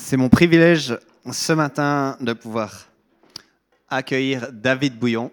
[0.00, 0.96] C'est mon privilège
[1.30, 2.86] ce matin de pouvoir
[3.90, 5.30] accueillir David Bouillon.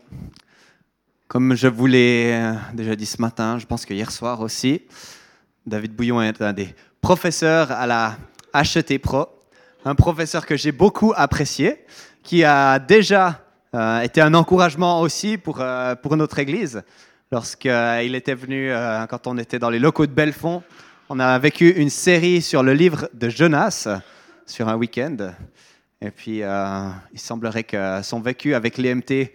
[1.30, 4.82] Comme je vous l'ai euh, déjà dit ce matin, je pense que hier soir aussi,
[5.66, 8.18] David Bouillon est un des professeurs à la
[8.54, 9.28] HET Pro,
[9.86, 11.86] un professeur que j'ai beaucoup apprécié,
[12.22, 16.84] qui a déjà euh, été un encouragement aussi pour, euh, pour notre Église.
[17.32, 18.72] Lorsqu'il était venu,
[19.10, 20.64] quand on était dans les locaux de Belfond,
[21.08, 23.88] on a vécu une série sur le livre de Jonas
[24.46, 25.34] sur un week-end.
[26.02, 29.32] Et puis, euh, il semblerait que son vécu avec l'EMT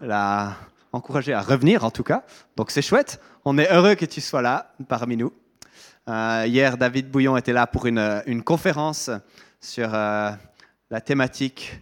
[0.00, 0.56] l'a
[0.92, 2.24] encouragé à revenir, en tout cas.
[2.56, 3.20] Donc, c'est chouette.
[3.44, 5.32] On est heureux que tu sois là parmi nous.
[6.08, 9.10] Euh, hier, David Bouillon était là pour une, une conférence
[9.60, 10.30] sur euh,
[10.90, 11.80] la thématique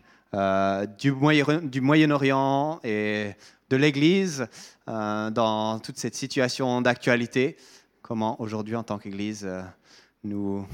[0.99, 3.33] du, Moyen, du Moyen-Orient et
[3.69, 4.47] de l'Église
[4.87, 7.59] dans toute cette situation d'actualité.
[8.01, 9.47] Comment aujourd'hui, en tant qu'Église,
[10.25, 10.67] nous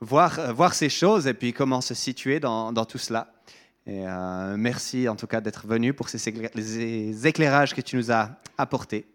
[0.00, 3.32] voir, euh, voir ces choses et puis comment se situer dans, tout cela.
[3.86, 6.28] Et euh, merci en tout cas d'être venu pour ces
[7.26, 9.06] éclairages que tu nous as apportés.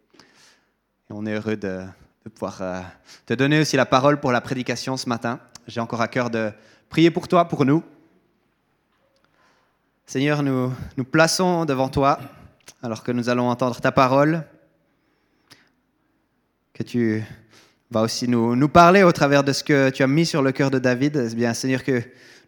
[1.09, 1.83] On est heureux de,
[2.23, 2.81] de pouvoir euh,
[3.25, 5.39] te donner aussi la parole pour la prédication ce matin.
[5.67, 6.51] J'ai encore à cœur de
[6.89, 7.83] prier pour toi, pour nous.
[10.05, 12.19] Seigneur, nous nous plaçons devant toi
[12.81, 14.43] alors que nous allons entendre ta parole.
[16.73, 17.23] Que tu
[17.91, 20.71] va aussi nous, parler au travers de ce que tu as mis sur le cœur
[20.71, 21.27] de David.
[21.29, 22.01] Eh bien, Seigneur, que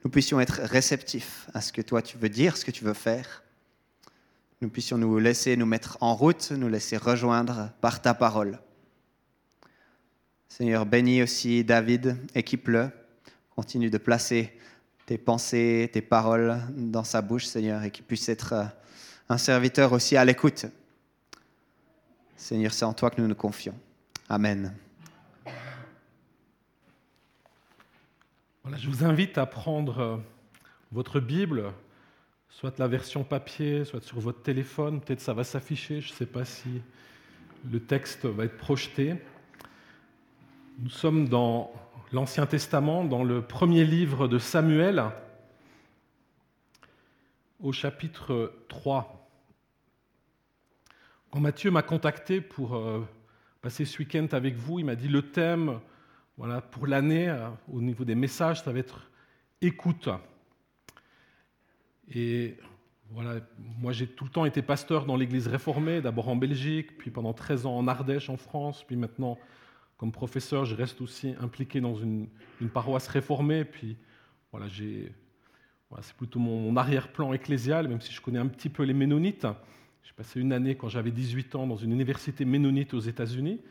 [0.04, 2.94] nous puissions être réceptifs à ce que toi tu veux dire, ce que tu veux
[2.94, 3.44] faire.
[4.62, 8.60] Nous puissions nous laisser nous mettre en route, nous laisser rejoindre par ta parole.
[10.48, 12.90] Seigneur, bénis aussi David, équipe-le.
[13.56, 14.58] Continue de placer
[15.06, 18.54] tes pensées, tes paroles dans sa bouche, Seigneur, et qu'il puisse être
[19.28, 20.66] un serviteur aussi à l'écoute.
[22.38, 23.76] Seigneur, c'est en toi que nous nous confions.
[24.30, 24.74] Amen.
[28.66, 30.18] Voilà, je vous invite à prendre euh,
[30.94, 31.74] votre Bible,
[32.48, 35.02] soit la version papier, soit sur votre téléphone.
[35.02, 36.82] Peut-être ça va s'afficher, je ne sais pas si
[37.70, 39.16] le texte va être projeté.
[40.80, 41.74] Nous sommes dans
[42.14, 45.04] l'Ancien Testament, dans le premier livre de Samuel,
[47.60, 49.30] au chapitre 3.
[51.32, 53.06] Quand Mathieu m'a contacté pour euh,
[53.62, 55.82] passer ce week-end avec vous, il m'a dit le thème
[56.38, 59.12] voilà, pour l'année, euh, au niveau des messages, ça va être
[59.62, 60.10] écoute.
[62.14, 62.58] Et
[63.12, 63.40] voilà,
[63.80, 67.34] moi j'ai tout le temps été pasteur dans l'église réformée, d'abord en Belgique, puis pendant
[67.34, 69.38] 13 ans en Ardèche en France, puis maintenant
[69.98, 72.28] comme professeur, je reste aussi impliqué dans une,
[72.74, 73.96] paroisse réformée, puis
[74.52, 74.68] voilà,
[76.02, 79.48] c'est plutôt mon, arrière-plan ecclésial, même si je connais un petit peu les ménonites.
[80.04, 83.62] J'ai passé une année quand j'avais 18 ans dans une université ménonite aux États-Unis,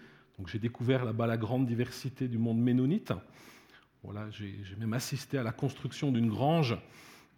[0.48, 3.12] j'ai découvert là-bas la grande diversité du monde ménonite.
[4.03, 6.76] Voilà, j'ai même assisté à la construction d'une grange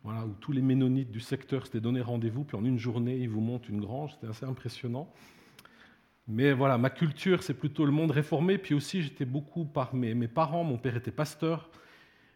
[0.05, 3.29] voilà, où tous les ménonites du secteur s'étaient donné rendez-vous, puis en une journée, ils
[3.29, 4.13] vous montent une grange.
[4.13, 5.11] C'était assez impressionnant.
[6.29, 8.59] Mais voilà, ma culture, c'est plutôt le monde réformé.
[8.59, 10.63] Puis aussi, j'étais beaucoup par mes, mes, parents.
[10.63, 11.71] Mon père était pasteur.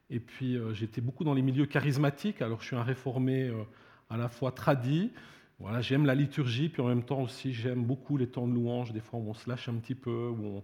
[0.08, 2.40] Et puis, euh, j'étais beaucoup dans les milieux charismatiques.
[2.40, 3.62] Alors, je suis un réformé euh,
[4.08, 5.12] à la fois tradit,
[5.60, 8.92] voilà, j'aime la liturgie, puis en même temps aussi, j'aime beaucoup les temps de louange,
[8.92, 10.62] des fois où on se lâche un petit peu, où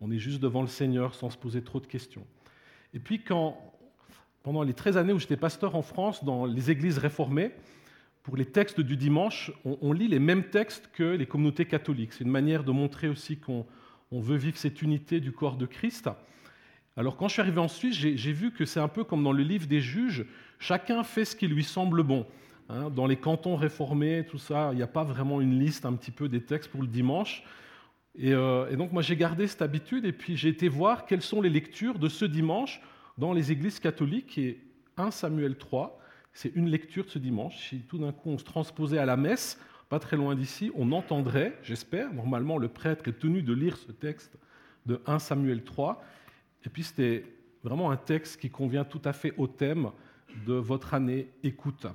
[0.00, 2.26] on, est juste devant le Seigneur sans se poser trop de questions.
[2.92, 3.58] Et puis, quand,
[4.42, 7.52] pendant les 13 années où j'étais pasteur en France, dans les églises réformées,
[8.22, 12.12] pour les textes du dimanche, on, lit les mêmes textes que les communautés catholiques.
[12.12, 13.64] C'est une manière de montrer aussi qu'on
[14.10, 16.10] veut vivre cette unité du corps de Christ.
[16.96, 19.30] Alors quand je suis arrivé en Suisse, j'ai vu que c'est un peu comme dans
[19.30, 20.26] le livre des juges,
[20.58, 22.26] chacun fait ce qui lui semble bon.
[22.68, 25.92] Hein, dans les cantons réformés, tout ça, il n'y a pas vraiment une liste un
[25.92, 27.44] petit peu des textes pour le dimanche.
[28.22, 31.42] Euh, et, donc moi j'ai gardé cette habitude et puis j'ai été voir quelles sont
[31.42, 32.80] les lectures de ce dimanche
[33.18, 34.36] dans les églises catholiques.
[34.38, 34.60] Et
[34.96, 36.00] 1 Samuel 3,
[36.32, 37.68] c'est une lecture de ce dimanche.
[37.68, 40.90] Si tout d'un coup on se transposait à la messe, pas très loin d'ici, on
[40.90, 44.36] entendrait, j'espère, normalement le prêtre est tenu de lire ce texte
[44.86, 46.02] de 1 Samuel 3.
[46.64, 47.24] Et puis c'était
[47.62, 49.90] vraiment un texte qui convient tout à fait au thème
[50.46, 51.86] de votre année écoute.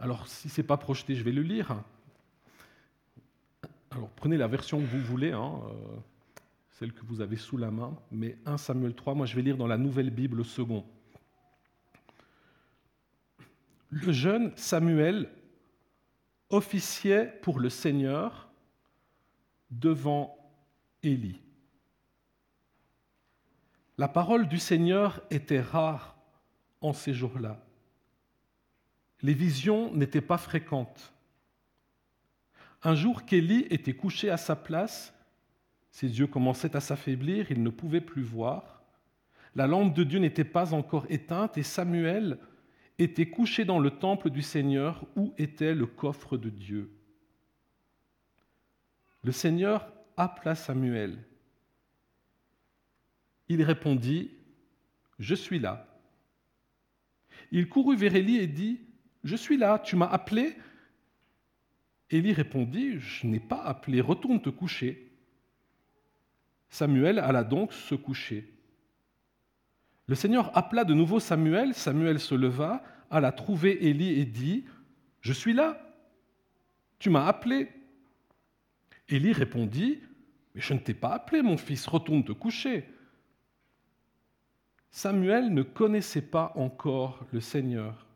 [0.00, 1.76] Alors, si ce n'est pas projeté, je vais le lire.
[3.90, 5.96] Alors, prenez la version que vous voulez, hein, euh,
[6.70, 9.58] celle que vous avez sous la main, mais 1 Samuel 3, moi je vais lire
[9.58, 10.86] dans la Nouvelle Bible second.
[13.90, 15.28] Le jeune Samuel
[16.48, 18.50] officiait pour le Seigneur
[19.70, 20.34] devant
[21.02, 21.42] Élie.
[23.98, 26.16] La parole du Seigneur était rare
[26.80, 27.62] en ces jours-là
[29.22, 31.12] les visions n'étaient pas fréquentes.
[32.82, 35.14] Un jour qu'Élie était couché à sa place,
[35.90, 38.82] ses yeux commençaient à s'affaiblir, il ne pouvait plus voir.
[39.54, 42.38] La lampe de Dieu n'était pas encore éteinte et Samuel
[42.98, 46.90] était couché dans le temple du Seigneur où était le coffre de Dieu.
[49.22, 51.18] Le Seigneur appela Samuel.
[53.48, 54.30] Il répondit,
[55.18, 55.86] Je suis là.
[57.50, 58.80] Il courut vers Élie et dit,
[59.24, 60.56] Je suis là, tu m'as appelé
[62.10, 65.12] Élie répondit, Je n'ai pas appelé, retourne te coucher.
[66.68, 68.52] Samuel alla donc se coucher.
[70.06, 74.64] Le Seigneur appela de nouveau Samuel, Samuel se leva, alla trouver Élie et dit,
[75.20, 75.80] Je suis là,
[76.98, 77.68] tu m'as appelé.
[79.08, 80.00] Élie répondit,
[80.54, 82.88] Mais je ne t'ai pas appelé, mon fils, retourne te coucher.
[84.90, 88.09] Samuel ne connaissait pas encore le Seigneur.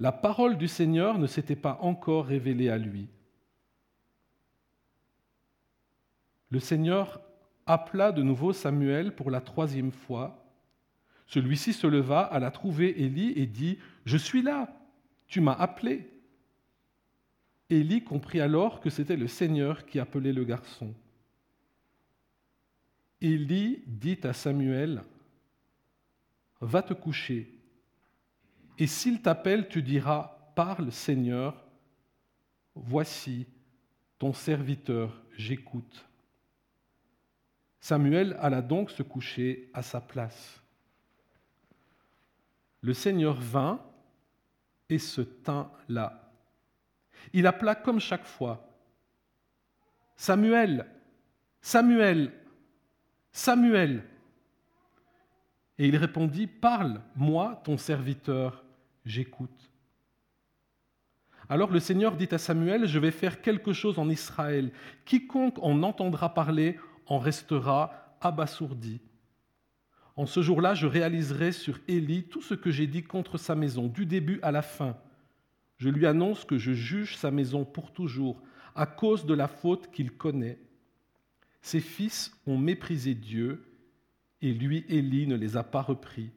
[0.00, 3.06] La parole du Seigneur ne s'était pas encore révélée à lui.
[6.48, 7.20] Le Seigneur
[7.66, 10.42] appela de nouveau Samuel pour la troisième fois.
[11.26, 14.74] Celui-ci se leva, alla trouver Élie et dit, Je suis là,
[15.28, 16.10] tu m'as appelé.
[17.68, 20.94] Élie comprit alors que c'était le Seigneur qui appelait le garçon.
[23.20, 25.02] Élie dit à Samuel,
[26.62, 27.59] Va te coucher,
[28.80, 31.54] et s'il t'appelle, tu diras, Parle Seigneur,
[32.74, 33.46] voici
[34.18, 36.06] ton serviteur, j'écoute.
[37.78, 40.62] Samuel alla donc se coucher à sa place.
[42.80, 43.82] Le Seigneur vint
[44.88, 46.32] et se tint là.
[47.34, 48.66] Il appela comme chaque fois.
[50.16, 50.86] Samuel,
[51.60, 52.32] Samuel,
[53.30, 54.04] Samuel.
[55.76, 58.64] Et il répondit, Parle, moi, ton serviteur,
[59.04, 59.70] j'écoute.
[61.48, 64.72] Alors le Seigneur dit à Samuel, Je vais faire quelque chose en Israël.
[65.04, 69.00] Quiconque en entendra parler en restera abasourdi.
[70.16, 73.86] En ce jour-là, je réaliserai sur Élie tout ce que j'ai dit contre sa maison,
[73.86, 74.96] du début à la fin.
[75.78, 78.42] Je lui annonce que je juge sa maison pour toujours,
[78.74, 80.58] à cause de la faute qu'il connaît.
[81.62, 83.66] Ses fils ont méprisé Dieu,
[84.42, 86.30] et lui, Élie, ne les a pas repris.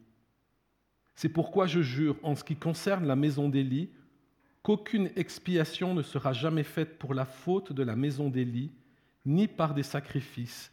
[1.15, 3.89] C'est pourquoi je jure, en ce qui concerne la maison d'Élie,
[4.63, 8.71] qu'aucune expiation ne sera jamais faite pour la faute de la maison d'Élie,
[9.25, 10.71] ni par des sacrifices,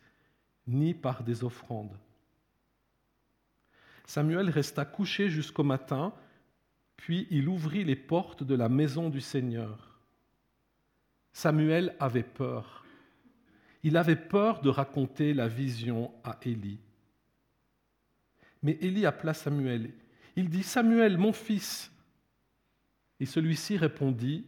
[0.67, 1.97] ni par des offrandes.
[4.07, 6.13] Samuel resta couché jusqu'au matin,
[6.97, 10.01] puis il ouvrit les portes de la maison du Seigneur.
[11.33, 12.85] Samuel avait peur.
[13.83, 16.81] Il avait peur de raconter la vision à Élie.
[18.63, 19.93] Mais Élie appela Samuel.
[20.41, 21.93] Il dit, Samuel, mon fils.
[23.21, 24.47] Et celui-ci répondit,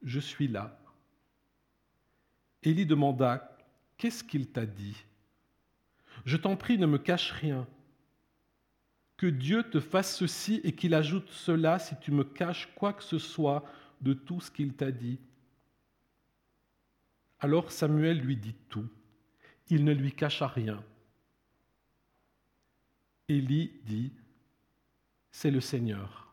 [0.00, 0.80] Je suis là.
[2.62, 3.58] Élie demanda,
[3.98, 5.04] Qu'est-ce qu'il t'a dit?
[6.24, 7.66] Je t'en prie, ne me cache rien.
[9.16, 13.02] Que Dieu te fasse ceci et qu'il ajoute cela si tu me caches quoi que
[13.02, 13.64] ce soit
[14.00, 15.18] de tout ce qu'il t'a dit.
[17.40, 18.88] Alors Samuel lui dit tout.
[19.70, 20.84] Il ne lui cacha rien.
[23.28, 24.12] Élie dit,
[25.32, 26.28] C'est le Seigneur,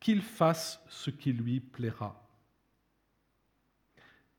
[0.00, 2.26] qu'il fasse ce qui lui plaira.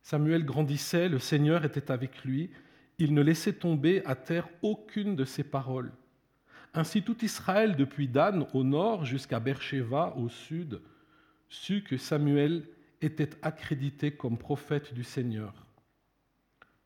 [0.02, 2.50] Samuel grandissait, le Seigneur était avec lui,
[2.98, 5.92] il ne laissait tomber à terre aucune de ses paroles.
[6.74, 10.82] Ainsi tout Israël, depuis Dan au nord jusqu'à Beersheba au sud,
[11.48, 12.68] sut que Samuel
[13.02, 15.66] était accrédité comme prophète du Seigneur.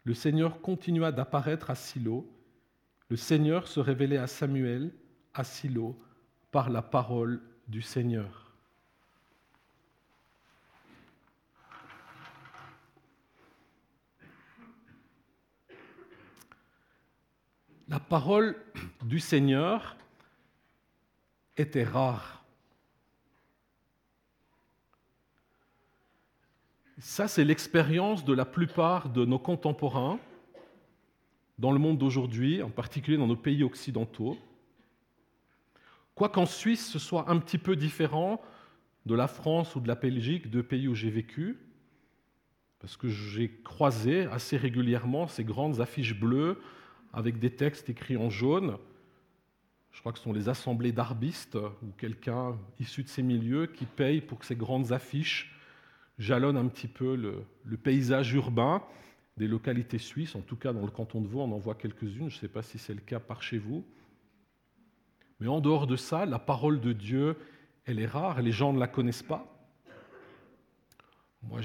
[0.03, 2.29] Le Seigneur continua d'apparaître à Silo.
[3.09, 4.91] Le Seigneur se révélait à Samuel
[5.33, 5.97] à Silo
[6.55, 8.49] par la parole du Seigneur.
[17.89, 18.55] La parole
[19.03, 19.97] du Seigneur
[21.57, 22.45] était rare.
[26.97, 30.21] Ça, c'est l'expérience de la plupart de nos contemporains
[31.59, 34.37] dans le monde d'aujourd'hui, en particulier dans nos pays occidentaux.
[36.15, 38.41] Quoiqu'en Suisse, ce soit un petit peu différent
[39.05, 41.57] de la France ou de la Belgique, deux pays où j'ai vécu,
[42.79, 46.61] parce que j'ai croisé assez régulièrement ces grandes affiches bleues
[47.13, 48.77] avec des textes écrits en jaune.
[49.91, 53.85] Je crois que ce sont les assemblées d'arbistes ou quelqu'un issu de ces milieux qui
[53.85, 55.55] paye pour que ces grandes affiches
[56.19, 58.83] jalonnent un petit peu le, paysage urbain
[59.37, 60.35] des localités suisses.
[60.35, 62.29] En tout cas, dans le canton de Vaud, on en voit quelques-unes.
[62.29, 63.85] Je ne sais pas si c'est le cas par chez vous.
[65.39, 67.37] Mais en dehors de ça, la parole de Dieu,
[67.85, 68.41] elle est rare.
[68.41, 69.51] Les gens ne la connaissent pas.
[71.43, 71.61] Moi,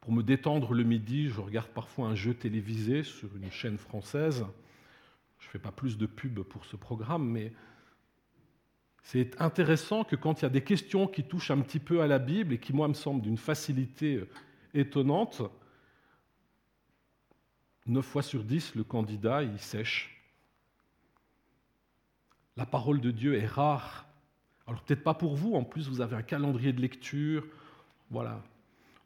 [0.00, 4.44] pour me détendre le midi, je regarde parfois un jeu télévisé sur une chaîne française.
[5.38, 7.52] Je fais pas plus de pub pour ce programme, mais
[9.02, 12.06] c'est intéressant que quand il y a des questions qui touchent un petit peu à
[12.06, 14.28] la Bible et qui, moi, me semblent d'une facilité euh,
[14.72, 15.42] étonnante,
[17.86, 20.13] 9 fois sur 10, le candidat, il sèche.
[22.56, 24.06] La parole de Dieu est rare.
[24.66, 27.44] Alors peut-être pas pour vous, en plus vous avez un calendrier de lecture.
[28.10, 28.42] Voilà.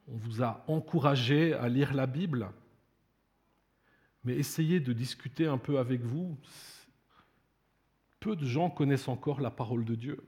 [0.08, 2.50] On vous a encouragé à lire la Bible.
[4.24, 6.36] Mais essayez de discuter un peu avec vous.
[8.20, 10.22] Peu de gens connaissent encore la parole de Dieu.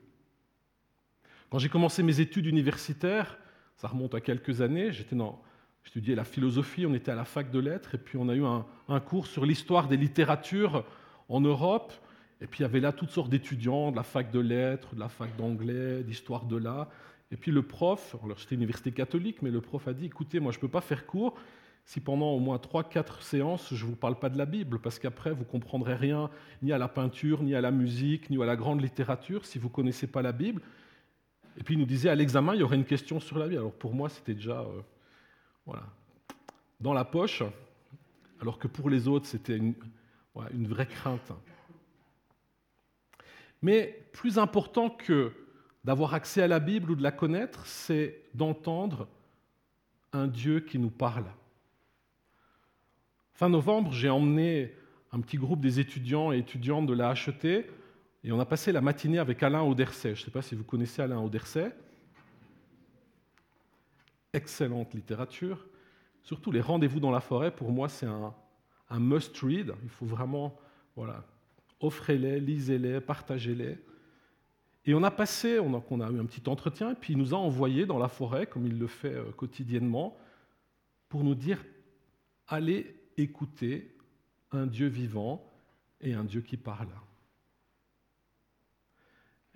[1.49, 3.37] Quand j'ai commencé mes études universitaires,
[3.75, 7.95] ça remonte à quelques années, j'étudiais la philosophie, on était à la fac de lettres,
[7.95, 10.85] et puis on a eu un cours sur l'histoire des littératures
[11.27, 11.93] en Europe.
[12.41, 14.99] Et puis il y avait là toutes sortes d'étudiants de la fac de lettres, de
[14.99, 16.87] la fac d'anglais, d'histoire de l'art.
[17.31, 20.51] Et puis le prof, alors c'était université catholique, mais le prof a dit, écoutez, moi
[20.51, 21.35] je ne peux pas faire cours
[21.85, 24.99] si pendant au moins 3-4 séances, je ne vous parle pas de la Bible, parce
[24.99, 26.29] qu'après, vous ne comprendrez rien
[26.61, 29.67] ni à la peinture, ni à la musique, ni à la grande littérature, si vous
[29.67, 30.61] ne connaissez pas la Bible.
[31.57, 33.59] Et puis il nous disait, à l'examen, il y aurait une question sur la Bible.
[33.59, 34.81] Alors pour moi, c'était déjà euh,
[35.65, 35.83] voilà,
[36.79, 37.43] dans la poche,
[38.39, 41.31] alors que pour les autres, c'était une vraie crainte.
[43.61, 45.31] Mais plus important que
[45.83, 49.07] d'avoir accès à la Bible ou de la connaître, c'est d'entendre
[50.13, 51.25] un Dieu qui nous parle.
[53.33, 54.75] Fin novembre, j'ai emmené
[55.11, 57.65] un petit groupe des étudiants et étudiantes de la HET
[58.23, 60.15] et on a passé la matinée avec Alain Auderset.
[60.15, 61.75] Je ne sais pas si vous connaissez Alain Auderset.
[64.33, 65.65] Excellente littérature.
[66.23, 68.33] Surtout les rendez-vous dans la forêt, pour moi, c'est un,
[68.89, 69.73] un must-read.
[69.83, 70.55] Il faut vraiment
[70.95, 71.23] voilà,
[71.81, 73.77] offrez-les, lisez-les, partagez-les.
[74.85, 77.37] Et on a passé, on a, eu un petit entretien, et puis il nous a
[77.37, 80.17] envoyés dans la forêt, comme il le fait euh, quotidiennement,
[81.09, 81.63] pour nous dire
[82.47, 83.95] allez écouter
[84.51, 85.45] un Dieu vivant
[86.01, 86.89] et un Dieu qui parle.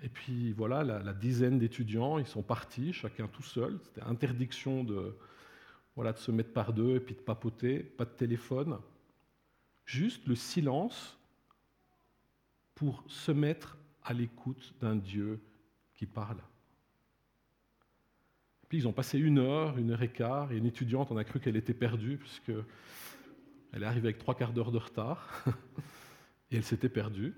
[0.03, 3.79] Et puis voilà, la, dizaine d'étudiants, ils sont partis, chacun tout seul.
[3.84, 5.17] C'était interdiction de,
[5.98, 8.77] de se mettre par deux et puis de papoter, pas de téléphone.
[9.86, 11.17] Juste le silence
[12.75, 15.41] pour se mettre à l'écoute d'un Dieu
[15.96, 16.41] qui parle.
[18.70, 21.24] Puis ils ont passé une heure, une heure et quart, et une étudiante, on a
[21.24, 22.51] cru qu'elle était perdue, puisque
[23.72, 25.44] elle est arrivée avec trois quarts d'heure de retard,
[26.51, 27.34] et elle s'était perdue.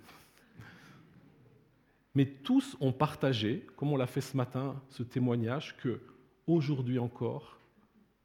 [2.15, 6.01] Mais tous ont partagé, comme on l'a fait ce matin, ce témoignage que
[6.47, 7.59] aujourd'hui encore,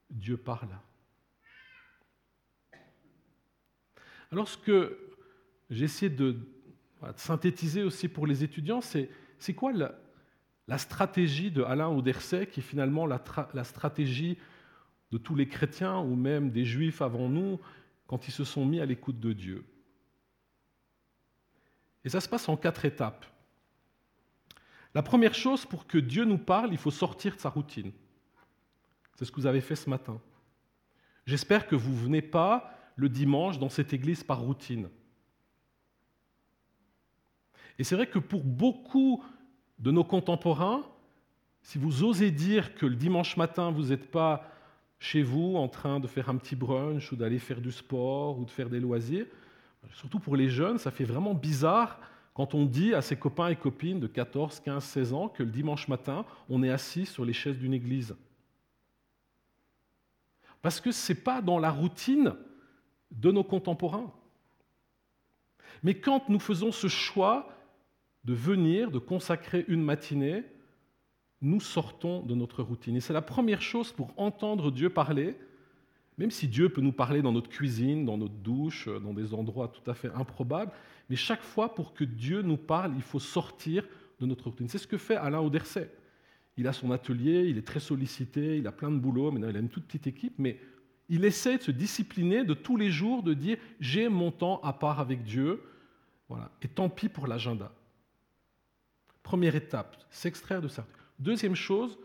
[0.09, 0.79] Dieu parle.
[4.31, 4.99] Alors ce que
[5.69, 6.39] j'ai de
[7.17, 13.07] synthétiser aussi pour les étudiants, c'est quoi la, stratégie de Alain Auderset, qui est finalement
[13.07, 13.23] la,
[13.55, 14.39] la, stratégie
[15.11, 17.61] de tous les chrétiens ou même des juifs avant nous,
[18.07, 19.65] quand ils se sont mis à l'écoute de Dieu?
[22.05, 23.27] Et ça se passe en quatre étapes.
[24.95, 27.93] La première chose, pour que Dieu nous parle, il faut sortir de sa routine.
[29.15, 30.21] C'est ce que vous avez fait ce matin.
[31.27, 34.89] J'espère que vous ne venez pas le dimanche dans cette église par routine.
[37.83, 39.25] Et c'est vrai que pour beaucoup
[39.81, 40.85] de nos contemporains,
[41.63, 44.49] si vous osez dire que le dimanche matin, vous n'êtes pas
[45.01, 48.45] chez vous en train de faire un petit brunch ou d'aller faire du sport ou
[48.45, 49.27] de faire des loisirs,
[49.95, 51.99] surtout pour les jeunes, ça fait vraiment bizarre
[52.35, 55.51] quand on dit à ses copains et copines de 14, 15, 16 ans que le
[55.51, 58.15] dimanche matin, on est assis sur les chaises d'une église.
[60.63, 62.33] Parce que ce n'est pas dans la routine
[63.11, 64.13] de nos contemporains.
[65.83, 67.49] Mais quand nous faisons ce choix
[68.25, 70.45] de venir, de consacrer une matinée,
[71.41, 72.97] nous sortons de notre routine.
[72.97, 75.37] Et c'est la première chose pour entendre Dieu parler,
[76.19, 79.69] même si Dieu peut nous parler dans notre cuisine, dans notre douche, dans des endroits
[79.69, 80.73] tout à fait improbables,
[81.11, 83.85] mais chaque fois pour que Dieu nous parle, il faut sortir
[84.21, 84.69] de notre routine.
[84.69, 85.91] C'est ce que fait Alain Auderset.
[86.57, 89.57] Il a son atelier, il est très sollicité, il a plein de boulot, maintenant il
[89.57, 90.61] a une toute petite équipe, mais
[91.09, 94.73] il essaie de se discipliner de tous les jours, de dire j'ai mon temps à
[94.73, 95.63] part avec Dieu,
[96.29, 96.51] voilà.
[96.63, 97.73] et tant pis pour l'agenda.
[99.23, 100.87] Première étape, s'extraire de ça.
[101.19, 101.99] Deuxième chose,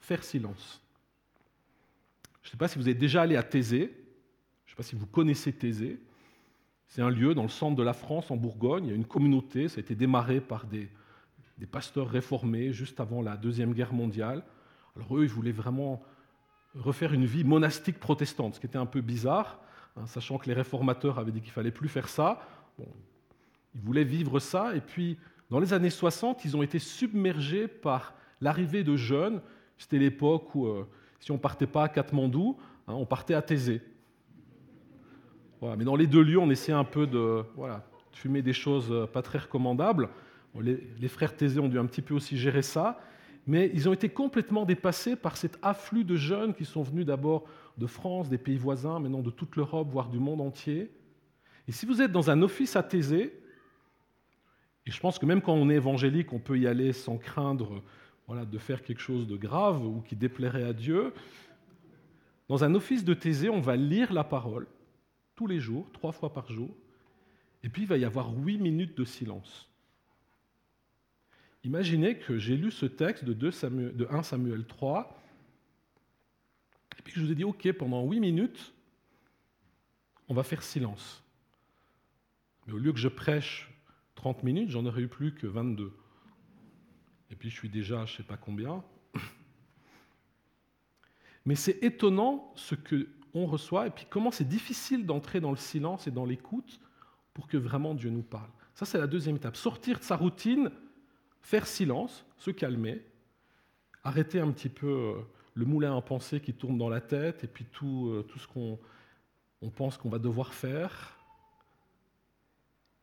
[0.00, 0.80] faire silence.
[2.42, 3.92] Je ne sais pas si vous êtes déjà allé à Thésée.
[4.66, 6.00] Je ne sais pas si vous connaissez Thésée.
[6.88, 8.86] C'est un lieu dans le centre de la France, en Bourgogne.
[8.86, 9.68] Il y a une communauté.
[9.68, 10.88] Ça a été démarré par des,
[11.70, 14.42] pasteurs réformés juste avant la Deuxième Guerre mondiale.
[14.96, 16.02] Alors eux, ils voulaient vraiment
[16.74, 19.60] refaire une vie monastique protestante, ce qui était un peu bizarre,
[19.96, 22.40] hein, sachant que les réformateurs avaient dit qu'il fallait plus faire ça.
[23.74, 25.18] Ils voulaient vivre ça, et puis
[25.50, 29.40] dans les années 60, ils ont été submergés par l'arrivée de jeunes.
[29.78, 30.86] C'était l'époque où, euh,
[31.18, 33.82] si on ne partait pas à Katmandou, hein, on partait à Thésée.
[35.62, 37.42] mais dans les deux lieux, on essayait un peu de,
[38.12, 40.08] fumer des choses pas très recommandables.
[40.58, 43.00] Les, frères Thésée ont dû un petit peu aussi gérer ça,
[43.46, 47.44] mais ils ont été complètement dépassés par cet afflux de jeunes qui sont venus d'abord
[47.78, 50.90] de France, des pays voisins, maintenant de toute l'Europe, voire du monde entier.
[51.68, 53.39] Et si vous êtes dans un office à Thésée,
[54.90, 57.80] et je pense que même quand on est évangélique, on peut y aller sans craindre
[58.28, 61.14] de faire quelque chose de grave ou qui déplairait à Dieu,
[62.48, 64.66] dans un office de Thésée, on va lire la parole
[65.36, 66.70] tous les jours, trois fois par jour,
[67.62, 69.70] et puis il va y avoir huit minutes de silence.
[71.62, 75.22] Imaginez que j'ai lu ce texte de, 2 Samuel, de 1 Samuel 3,
[76.98, 78.74] et puis je vous ai dit, OK, pendant 8 minutes,
[80.28, 81.22] on va faire silence.
[82.66, 83.70] Mais au lieu que je prêche
[84.20, 85.94] 30 minutes, j'en aurais eu plus que 22.
[87.30, 88.84] Et puis je suis déjà, je ne sais pas combien.
[91.46, 96.06] Mais c'est étonnant ce qu'on reçoit, et puis comment c'est difficile d'entrer dans le silence
[96.06, 96.80] et dans l'écoute
[97.32, 98.50] pour que vraiment Dieu nous parle.
[98.74, 99.56] Ça, c'est la deuxième étape.
[99.56, 100.70] Sortir de sa routine
[101.40, 103.02] faire silence, se calmer,
[104.04, 105.14] arrêter un petit peu euh,
[105.54, 108.46] le moulin à pensée qui tourne dans la tête et puis tout, euh, tout ce
[108.46, 108.78] qu'on
[109.62, 111.16] on pense qu'on va devoir faire.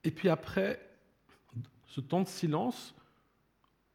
[0.03, 0.86] Et puis après,
[1.87, 2.95] ce temps de silence,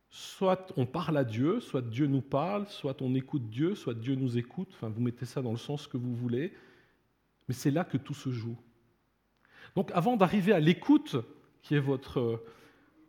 [0.09, 4.15] soit on parle à Dieu, soit Dieu nous parle, soit on écoute Dieu, soit Dieu
[4.15, 6.53] nous écoute, enfin vous mettez ça dans le sens que vous voulez,
[7.49, 8.59] mais c'est là que tout se joue.
[9.75, 11.17] Donc avant d'arriver à l'écoute,
[11.63, 12.45] qui est votre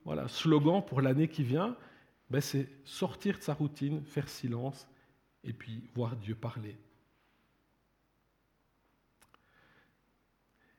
[0.05, 1.75] voilà, slogan pour l'année qui vient,
[2.29, 4.87] ben c'est sortir de sa routine, faire silence
[5.43, 6.77] et puis voir Dieu parler.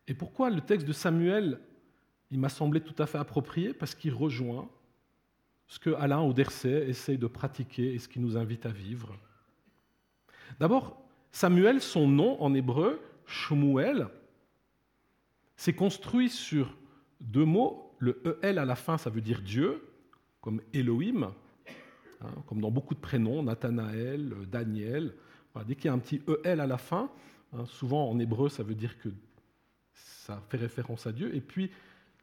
[0.06, 1.60] Et pourquoi le texte de Samuel,
[2.30, 4.68] il m'a semblé tout à fait approprié Parce qu'il rejoint
[5.66, 9.16] ce que Alain Auderset essaye de pratiquer et ce qu'il nous invite à vivre.
[10.60, 11.02] D'abord,
[11.32, 14.08] Samuel, son nom en hébreu, Shmuel,
[15.56, 16.76] s'est construit sur
[17.20, 19.82] deux mots le EL à la fin, ça veut dire Dieu,
[20.40, 21.32] comme Elohim,
[22.20, 25.14] hein, comme dans beaucoup de prénoms, Nathanaël, Daniel.
[25.66, 27.10] dès qu'il y a un petit EL à la fin,
[27.52, 29.08] hein, souvent en hébreu, ça veut dire que
[29.94, 31.34] ça fait référence à Dieu.
[31.34, 31.70] Et puis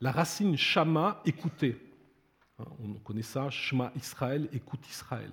[0.02, 1.78] la racine Shama, écouter.
[2.60, 5.32] Hein, on connaît ça, Shema Israël, écoute Israël.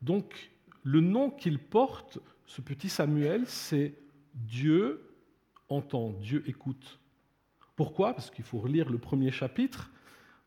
[0.00, 0.50] Donc
[0.84, 3.94] le nom qu'il porte, ce petit Samuel, c'est
[4.34, 5.08] Dieu
[5.68, 6.98] entend, Dieu écoute.
[7.76, 8.14] Pourquoi?
[8.14, 9.90] Parce qu'il faut relire le premier chapitre.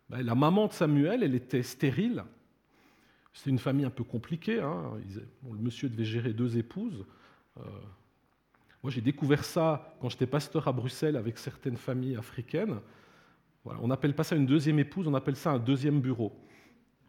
[0.09, 2.23] Ben, la maman de Samuel, elle était stérile.
[3.33, 4.59] C'était une famille un peu compliquée.
[4.61, 4.93] Hein.
[5.51, 7.05] le monsieur devait gérer deux épouses.
[7.57, 7.63] Euh,
[8.83, 12.79] moi, j'ai découvert ça quand j'étais pasteur à Bruxelles avec certaines familles africaines.
[13.81, 16.31] On n'appelle pas ça une deuxième épouse, on appelle ça un deuxième bureau.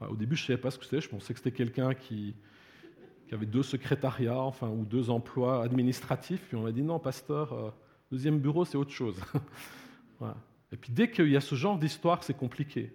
[0.01, 1.01] au début, je ne savais pas ce que c'était.
[1.01, 2.35] Je pensais que c'était quelqu'un qui,
[3.33, 6.43] avait deux secrétariats, enfin, ou deux emplois administratifs.
[6.49, 7.71] Puis on m'a dit non, pasteur, euh,
[8.11, 9.21] deuxième bureau, c'est autre chose.
[10.73, 12.93] Et puis dès qu'il y a ce genre d'histoire, c'est compliqué.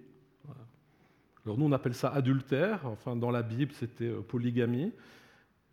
[1.46, 2.86] Alors nous, on appelle ça adultère.
[2.86, 4.92] Enfin, dans la Bible, c'était euh, polygamie.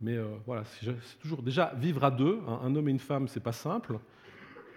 [0.01, 3.43] Mais euh, voilà, c'est toujours déjà vivre à deux, un homme et une femme, c'est
[3.43, 3.99] pas simple.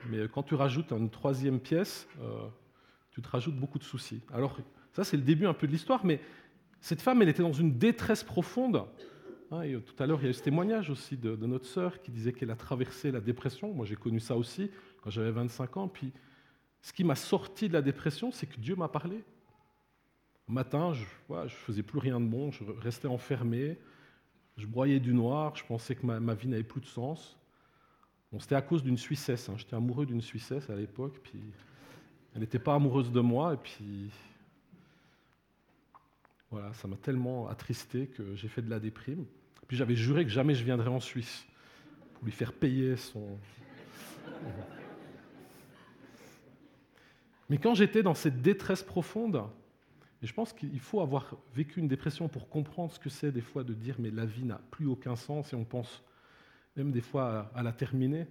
[0.09, 2.07] Mais quand tu rajoutes une troisième pièce,
[3.11, 4.21] tu te rajoutes beaucoup de soucis.
[4.33, 4.57] Alors
[4.93, 6.05] ça, c'est le début un peu de l'histoire.
[6.05, 6.19] Mais
[6.79, 8.85] cette femme, elle était dans une détresse profonde.
[9.51, 12.01] Hein, et tout à l'heure, il y a eu ce témoignage aussi de, notre sœur
[12.01, 13.73] qui disait qu'elle a traversé la dépression.
[13.73, 14.71] Moi, j'ai connu ça aussi
[15.01, 15.87] quand j'avais 25 ans.
[15.87, 16.11] Puis
[16.81, 19.23] ce qui m'a sorti de la dépression, c'est que Dieu m'a parlé.
[20.47, 23.77] Au matin, je ne faisais plus rien de bon, je restais enfermé,
[24.57, 27.37] je broyais du noir, je pensais que ma, vie n'avait plus de sens.
[28.39, 29.53] C'était à cause d'une Suissesse, hein.
[29.57, 31.39] j'étais amoureux d'une Suissesse à l'époque, puis
[32.33, 34.09] elle n'était pas amoureuse de moi, et puis
[36.49, 39.25] voilà, ça m'a tellement attristé que j'ai fait de la déprime.
[39.67, 41.45] Puis j'avais juré que jamais je viendrais en Suisse
[42.13, 43.37] pour lui faire payer son...
[47.49, 49.43] Mais quand j'étais dans cette détresse profonde,
[50.21, 53.41] et je pense qu'il faut avoir vécu une dépression pour comprendre ce que c'est des
[53.41, 56.03] fois de dire mais la vie n'a plus aucun sens et on pense
[56.75, 58.27] même des fois à la terminer.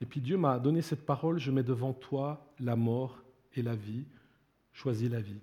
[0.00, 3.22] Et puis Dieu m'a donné cette parole, je mets devant toi la mort
[3.54, 4.04] et la vie,
[4.72, 5.40] choisis la vie.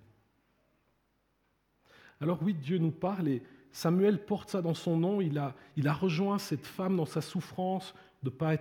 [2.20, 5.54] Alors oui, Dieu nous parle et Samuel porte ça dans son nom, il a,
[5.93, 7.93] rejoint cette femme dans sa souffrance
[8.24, 8.58] de ne pas,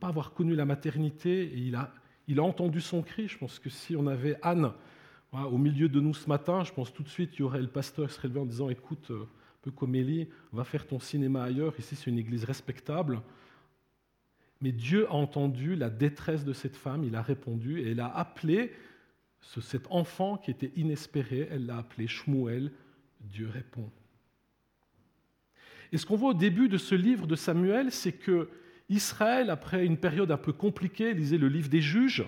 [0.00, 1.94] pas avoir connu la maternité et il a,
[2.26, 3.28] il a entendu son cri.
[3.28, 4.72] Je pense que si on avait Anne
[5.32, 7.68] au milieu de nous ce matin, je pense tout de suite, il y aurait le
[7.68, 10.98] pasteur qui serait levé en disant Écoute, euh, un peu comme Élie, va faire ton
[10.98, 11.74] cinéma ailleurs.
[11.78, 13.20] Ici, c'est une église respectable.
[14.60, 18.08] Mais Dieu a entendu la détresse de cette femme, il a répondu et elle a
[18.08, 18.72] appelé
[19.40, 22.72] cet enfant qui était inespéré, elle l'a appelé Shmuel,
[23.20, 23.88] Dieu répond.
[25.92, 28.50] Et ce qu'on voit au début de ce livre de Samuel, c'est que
[28.88, 32.26] Israël, après une période un peu compliquée, lisez le livre des juges,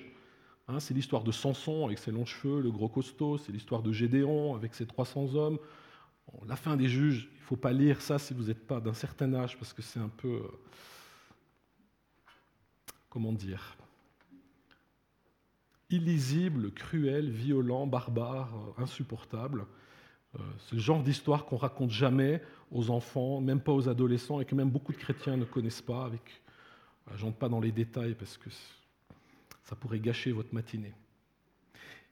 [0.71, 3.91] Hein, c'est l'histoire de Samson avec ses longs cheveux, le gros costaud, c'est l'histoire de
[3.91, 5.59] Gédéon avec ses 300 hommes.
[6.47, 8.95] la fin des juges, il ne faut pas lire ça si vous n'êtes pas d'un
[8.95, 10.29] certain âge, parce que c'est un peu...
[10.29, 10.43] Euh,
[13.11, 13.77] comment dire
[15.91, 19.67] illisible, cruel, violent, barbare, euh, insupportable.
[20.37, 24.45] Euh, c'est le genre d'histoire qu'on raconte jamais aux enfants, même pas aux adolescents, et
[24.45, 26.05] que même beaucoup de chrétiens ne connaissent pas.
[26.05, 26.41] Avec,
[27.17, 28.49] j'entre pas dans les détails parce que
[29.65, 30.95] ça pourrait gâcher votre matinée.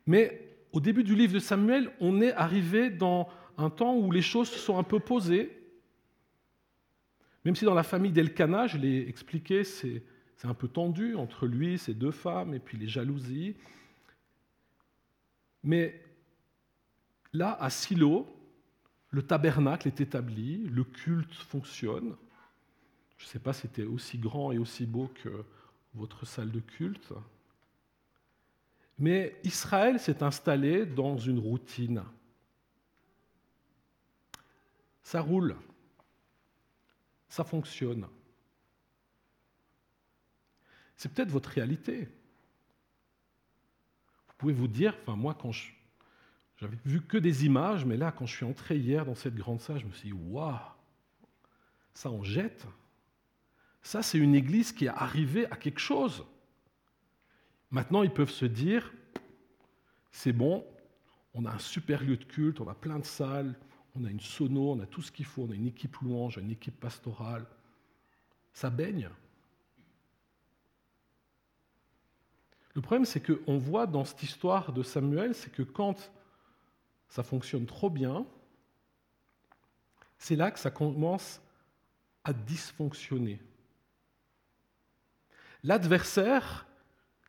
[0.07, 4.23] Mais au début du livre de Samuel, on est arrivé dans un temps où les
[4.23, 5.55] choses se sont un peu posées.
[7.45, 9.63] Même si dans la famille d'Elkana, je l'ai expliqué,
[10.39, 13.57] c'est, un peu tendu entre lui, ses deux femmes, et puis les jalousies.
[15.63, 16.01] Mais
[17.33, 18.27] là, à Silo,
[19.11, 22.17] le tabernacle est établi, le culte fonctionne.
[23.17, 25.45] Je ne sais pas si c'était aussi grand et aussi beau que
[25.95, 27.13] votre salle de culte.
[28.99, 32.03] Mais Israël s'est installé dans une routine.
[35.03, 35.57] Ça roule,
[37.29, 38.07] ça fonctionne.
[40.99, 42.09] C'est peut-être votre réalité.
[44.27, 45.71] Vous pouvez vous dire, enfin moi quand je,
[46.57, 49.61] j'avais vu que des images, mais là quand je suis entré hier dans cette grande
[49.61, 50.59] salle, je me suis dit, waouh,
[51.95, 52.67] ça en jette.
[53.81, 56.27] Ça c'est une église qui est arrivée à quelque chose.
[57.71, 58.93] Maintenant, ils peuvent se dire,
[60.11, 60.67] c'est bon,
[61.33, 63.55] on a un super lieu de culte, on a plein de salles,
[63.95, 66.39] on a une sono, on a tout ce qu'il faut, on a une équipe louange,
[66.39, 67.47] une équipe pastorale.
[68.53, 69.11] Ça baigne.
[72.79, 76.13] Le problème, c'est qu'on voit dans cette histoire de Samuel, c'est que quand
[77.09, 78.25] ça fonctionne trop bien,
[80.17, 81.41] c'est là que ça commence
[82.23, 83.41] à dysfonctionner.
[85.65, 86.69] L'adversaire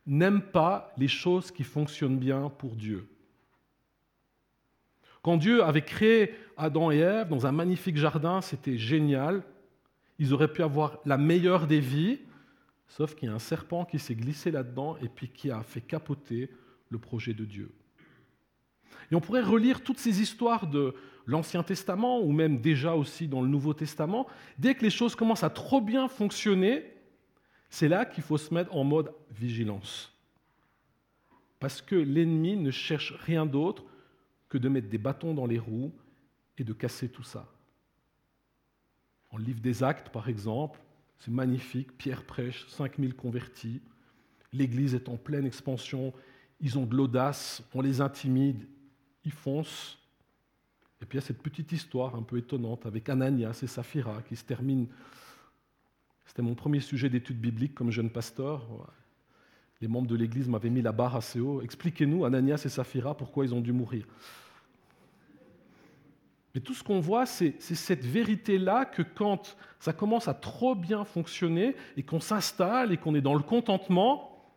[0.06, 3.08] n'aime pas les choses qui fonctionnent bien pour Dieu.
[5.20, 9.42] Quand Dieu avait créé Adam et Ève dans un magnifique jardin, c'était génial.
[10.20, 12.20] Ils auraient pu avoir la meilleure des vies,
[12.90, 15.80] sauf qu'il y a un serpent qui s'est glissé là-dedans et puis qui a fait
[15.80, 16.50] capoter
[16.90, 17.72] le projet de Dieu.
[19.10, 23.42] Et on pourrait relire toutes ces histoires de l'Ancien Testament ou même déjà aussi dans
[23.42, 24.26] le Nouveau Testament.
[24.58, 26.84] Dès que les choses commencent à trop bien fonctionner,
[27.68, 30.12] c'est là qu'il faut se mettre en mode vigilance.
[31.60, 33.84] Parce que l'ennemi ne cherche rien d'autre
[34.48, 35.92] que de mettre des bâtons dans les roues
[36.58, 37.46] et de casser tout ça.
[39.30, 40.80] En livre des actes, par exemple,
[41.20, 43.80] c'est magnifique, Pierre prêche, 5000 convertis,
[44.52, 46.12] l'Église est en pleine expansion,
[46.60, 48.66] ils ont de l'audace, on les intimide,
[49.24, 49.98] ils foncent.
[51.00, 54.22] Et puis il y a cette petite histoire un peu étonnante avec Ananias et Saphira
[54.22, 54.88] qui se termine
[56.30, 58.64] c'était mon premier sujet d'étude biblique comme jeune pasteur.
[59.80, 61.60] Les membres de l'Église m'avaient mis la barre assez haut.
[61.60, 64.06] Expliquez-nous, Ananias et Saphira, pourquoi ils ont dû mourir.
[66.54, 71.04] Mais tout ce qu'on voit, c'est cette vérité-là que quand ça commence à trop bien
[71.04, 74.52] fonctionner et qu'on s'installe et qu'on est dans le contentement,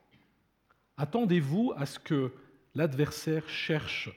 [0.98, 2.32] attendez-vous à ce que
[2.74, 4.10] l'adversaire cherche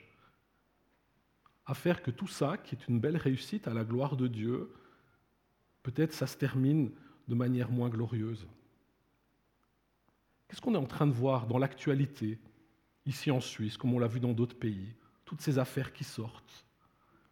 [1.66, 4.72] à faire que tout ça, qui est une belle réussite à la gloire de Dieu,
[5.82, 6.92] peut-être ça se termine
[7.26, 8.46] de manière moins glorieuse.
[10.48, 12.38] Qu'est-ce qu'on est en train de voir dans l'actualité,
[13.04, 16.65] ici en Suisse, comme on l'a vu dans d'autres pays Toutes ces affaires qui sortent,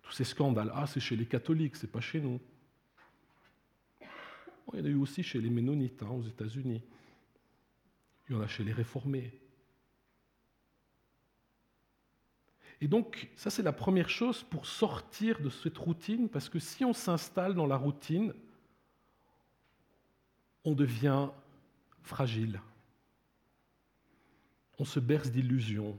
[0.05, 0.71] tous ces scandales.
[0.75, 2.41] Ah, c'est chez les catholiques, c'est pas chez nous.
[4.73, 6.83] il y en a eu aussi chez les ménonites hein, aux États-Unis.
[8.29, 9.33] Il y en a chez les réformés.
[12.81, 16.85] Et donc, ça c'est la première chose pour sortir de cette routine, parce que si
[16.85, 18.35] on s'installe dans la routine,
[20.65, 21.29] on devient
[22.03, 22.61] fragile.
[24.79, 25.99] On se berce d'illusions.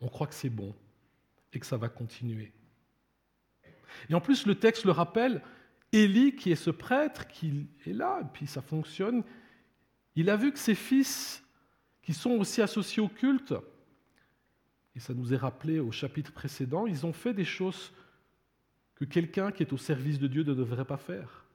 [0.00, 0.74] On croit que c'est bon
[1.52, 2.52] et que ça va continuer.
[4.08, 5.42] Et en plus, le texte le rappelle,
[5.92, 9.24] Élie, qui est ce prêtre, qui est là, et puis ça fonctionne,
[10.16, 11.42] il a vu que ses fils,
[12.02, 13.54] qui sont aussi associés au culte,
[14.94, 17.92] et ça nous est rappelé au chapitre précédent, ils ont fait des choses
[18.94, 21.46] que quelqu'un qui est au service de Dieu ne devrait pas faire.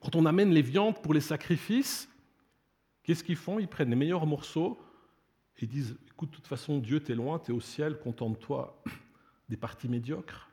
[0.00, 2.08] Quand on amène les viandes pour les sacrifices,
[3.02, 3.58] qu'est-ce qu'ils font?
[3.58, 4.78] Ils prennent les meilleurs morceaux
[5.58, 8.82] et disent Écoute, de toute façon, Dieu, t'es loin, t'es au ciel, contente-toi
[9.48, 10.48] des parties médiocres.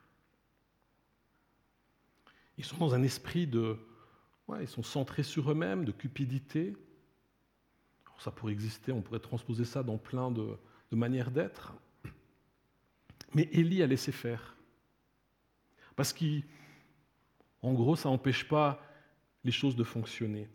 [2.62, 3.76] Ils sont dans un esprit de.
[4.48, 6.78] Ouais, ils sont centrés sur eux-mêmes, de cupidité.
[8.20, 10.48] ça pourrait exister, on pourrait transposer ça dans plein de,
[10.92, 11.74] de manières d'être.
[13.34, 14.56] Mais Élie a laissé faire.
[15.96, 18.80] Parce qu'en gros, ça n'empêche pas
[19.44, 20.48] les choses de fonctionner.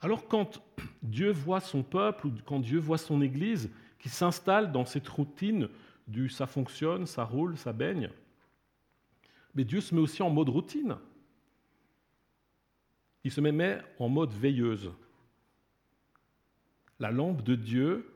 [0.00, 0.62] Alors quand
[1.02, 5.68] Dieu voit son peuple ou quand Dieu voit son Église qui s'installe dans cette routine
[6.08, 8.08] du ça fonctionne, ça roule, ça baigne,
[9.56, 10.96] mais Dieu se met aussi en mode routine.
[13.24, 14.92] Il se met en mode veilleuse.
[17.00, 18.14] La lampe de Dieu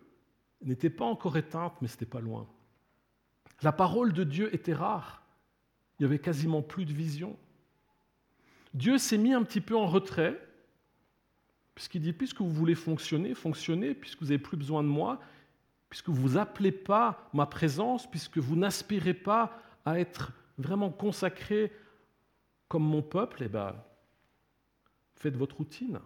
[0.63, 2.47] n'était pas encore éteinte, mais c'était pas loin.
[3.63, 5.23] La parole de Dieu était rare.
[5.99, 7.37] Il y avait quasiment plus de vision.
[8.75, 10.41] Dieu s'est mis un petit peu en retrait,
[11.75, 15.21] puisqu'il dit, puisque vous voulez fonctionner, fonctionnez, puisque vous n'avez plus besoin de moi,
[15.89, 21.73] puisque vous n'appelez pas ma présence, puisque vous n'aspirez pas à être vraiment consacré
[22.69, 23.75] comme mon peuple, eh ben,
[25.15, 26.01] faites votre routine.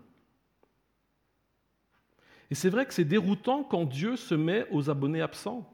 [2.50, 5.70] Et c'est vrai que c'est déroutant quand Dieu se met aux abonnés absents.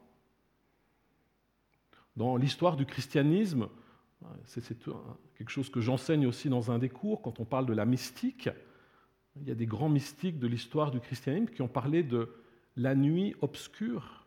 [2.15, 3.69] Dans l'histoire du christianisme,
[4.45, 4.63] c'est
[5.35, 8.49] quelque chose que j'enseigne aussi dans un des cours, quand on parle de la mystique,
[9.37, 12.29] il y a des grands mystiques de l'histoire du christianisme qui ont parlé de
[12.75, 14.25] la nuit obscure,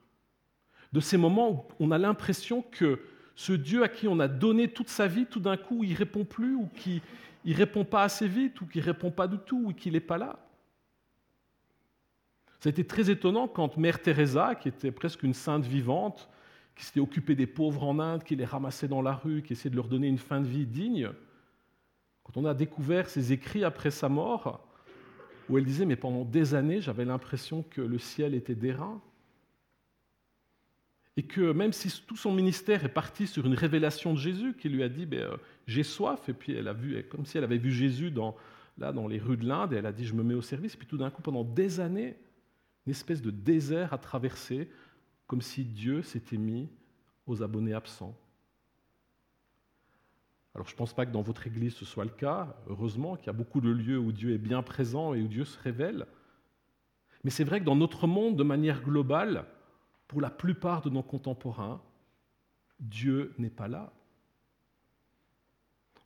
[0.92, 3.00] de ces moments où on a l'impression que
[3.34, 6.24] ce Dieu à qui on a donné toute sa vie, tout d'un coup, il répond
[6.24, 7.00] plus, ou qu'il
[7.44, 10.00] ne répond pas assez vite, ou qu'il ne répond pas du tout, ou qu'il n'est
[10.00, 10.38] pas là.
[12.60, 16.28] Ça a été très étonnant quand Mère Teresa, qui était presque une sainte vivante,
[16.76, 19.70] qui s'était occupée des pauvres en Inde, qui les ramassait dans la rue, qui essayait
[19.70, 21.10] de leur donner une fin de vie digne,
[22.22, 24.66] quand on a découvert ses écrits après sa mort,
[25.48, 29.00] où elle disait, mais pendant des années, j'avais l'impression que le ciel était d'airain,
[31.16, 34.68] et que même si tout son ministère est parti sur une révélation de Jésus, qui
[34.68, 37.44] lui a dit, ben, euh, j'ai soif, et puis elle a vu, comme si elle
[37.44, 38.34] avait vu Jésus dans,
[38.78, 40.74] là, dans les rues de l'Inde, et elle a dit, je me mets au service,
[40.74, 42.16] puis tout d'un coup, pendant des années,
[42.86, 44.68] une espèce de désert à traverser,
[45.26, 46.68] comme si Dieu s'était mis
[47.26, 48.16] aux abonnés absents.
[50.54, 53.26] Alors je ne pense pas que dans votre Église ce soit le cas, heureusement qu'il
[53.26, 56.06] y a beaucoup de lieux où Dieu est bien présent et où Dieu se révèle.
[57.24, 59.46] Mais c'est vrai que dans notre monde, de manière globale,
[60.08, 61.80] pour la plupart de nos contemporains,
[62.80, 63.92] Dieu n'est pas là.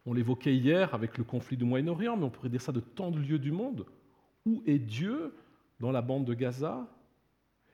[0.06, 3.10] On l'évoquait hier avec le conflit du Moyen-Orient, mais on pourrait dire ça de tant
[3.10, 3.84] de lieux du monde.
[4.46, 5.34] Où est Dieu
[5.80, 6.86] dans la bande de Gaza?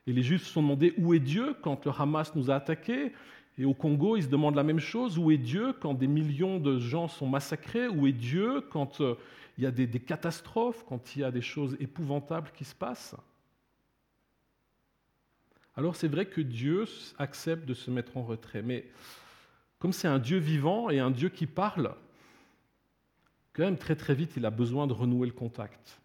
[0.07, 3.13] Et les Juifs se sont demandé où est Dieu quand le Hamas nous a attaqués.
[3.57, 5.17] Et au Congo, ils se demandent la même chose.
[5.17, 7.87] Où est Dieu quand des millions de gens sont massacrés?
[7.87, 9.15] Où est Dieu quand euh,
[9.57, 13.15] il y a des, catastrophes, quand il y a des choses épouvantables qui se passent?
[15.77, 16.85] Alors c'est vrai que Dieu
[17.17, 18.61] accepte de se mettre en retrait.
[18.61, 18.89] Mais
[19.79, 21.95] comme c'est un Dieu vivant et un Dieu qui parle,
[23.53, 25.99] quand même très très vite, il a besoin de renouer le contact.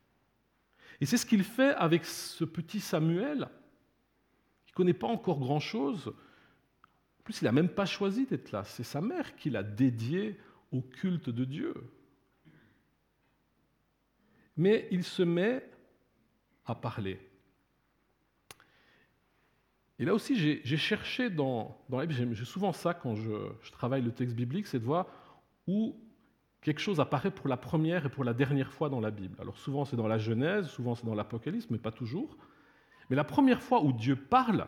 [1.01, 3.49] Et c'est ce qu'il fait avec ce petit Samuel,
[4.67, 6.09] qui ne connaît pas encore grand-chose.
[6.09, 8.65] En plus, il n'a même pas choisi d'être là.
[8.65, 10.39] C'est sa mère qui l'a dédié
[10.73, 11.75] au culte de Dieu.
[14.57, 15.69] Mais il se met
[16.67, 17.19] à parler.
[20.01, 23.33] Et là aussi, j'ai cherché dans, la Bible, j'ai souvent ça quand je,
[23.63, 25.07] je travaille le texte biblique, c'est de voir
[25.67, 25.95] où
[26.63, 29.37] quelque chose apparaît pour la première et pour la dernière fois dans la Bible.
[29.43, 32.39] Alors souvent c'est dans la Genèse, souvent c'est dans l'Apocalypse, mais pas toujours.
[33.11, 34.67] Mais la première fois où Dieu parle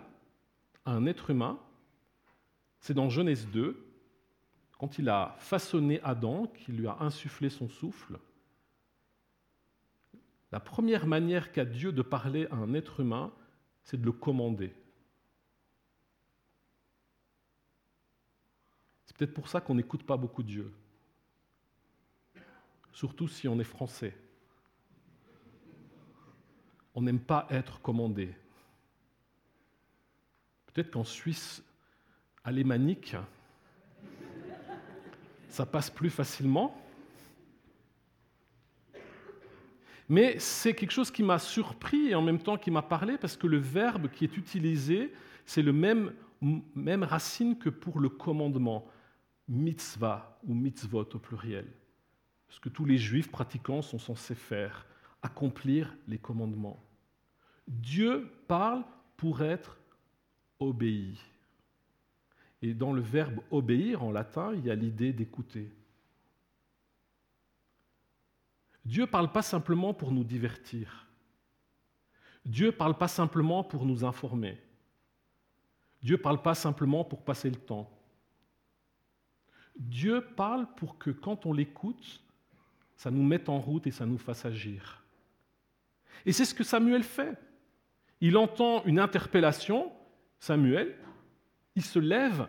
[0.84, 1.58] à un être humain,
[2.80, 3.86] c'est dans Genèse 2,
[4.78, 8.18] quand il a façonné Adam, qu'il lui a insufflé son souffle.
[10.50, 13.32] La première manière qu'a Dieu de parler à un être humain,
[13.82, 14.74] c'est de le commander.
[19.11, 20.72] C'est peut-être pour ça qu'on n'écoute pas beaucoup Dieu
[22.92, 24.14] surtout si on est français.
[26.94, 28.34] On n'aime pas être commandé.
[30.66, 31.62] Peut-être qu'en Suisse
[32.44, 33.16] alémanique,
[35.48, 36.76] ça passe plus facilement.
[40.08, 43.36] Mais c'est quelque chose qui m'a surpris et en même temps qui m'a parlé parce
[43.36, 45.14] que le verbe qui est utilisé,
[45.46, 46.12] c'est le même,
[46.74, 48.90] même racine que pour le commandement,
[49.48, 51.66] mitzvah ou mitzvot au pluriel
[52.52, 54.86] ce que tous les juifs pratiquants sont censés faire,
[55.22, 56.84] accomplir les commandements.
[57.66, 58.84] Dieu parle
[59.16, 59.78] pour être
[60.60, 61.18] obéi.
[62.60, 65.72] Et dans le verbe obéir en latin, il y a l'idée d'écouter.
[68.84, 71.06] Dieu ne parle pas simplement pour nous divertir.
[72.44, 74.60] Dieu ne parle pas simplement pour nous informer.
[76.02, 77.90] Dieu ne parle pas simplement pour passer le temps.
[79.76, 82.20] Dieu parle pour que quand on l'écoute,
[82.96, 85.02] ça nous met en route et ça nous fasse agir.
[86.24, 87.36] Et c'est ce que Samuel fait.
[88.20, 89.90] Il entend une interpellation,
[90.38, 90.96] Samuel,
[91.74, 92.46] il se lève,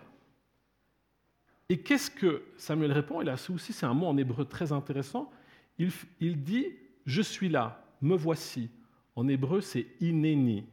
[1.70, 3.22] et qu'est-ce que Samuel répond?
[3.22, 5.32] Et là aussi, c'est un mot en hébreu très intéressant.
[5.78, 6.68] Il, il dit
[7.06, 8.70] Je suis là, me voici.
[9.16, 10.66] En hébreu, c'est inéni.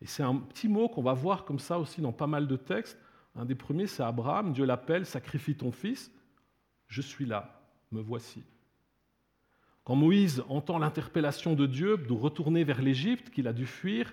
[0.00, 2.56] Et c'est un petit mot qu'on va voir comme ça aussi dans pas mal de
[2.56, 2.98] textes.
[3.34, 4.52] Un des premiers, c'est Abraham.
[4.52, 6.10] Dieu l'appelle, sacrifie ton fils.
[6.86, 7.62] Je suis là,
[7.92, 8.42] me voici.
[9.84, 14.12] Quand Moïse entend l'interpellation de Dieu de retourner vers l'Égypte, qu'il a dû fuir,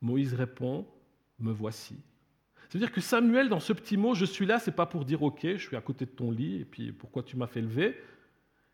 [0.00, 0.86] Moïse répond,
[1.38, 1.96] me voici.
[2.68, 5.40] C'est-à-dire que Samuel, dans ce petit mot, je suis là, c'est pas pour dire ok,
[5.42, 8.00] je suis à côté de ton lit, et puis pourquoi tu m'as fait lever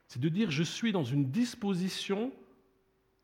[0.06, 2.30] C'est de dire je suis dans une disposition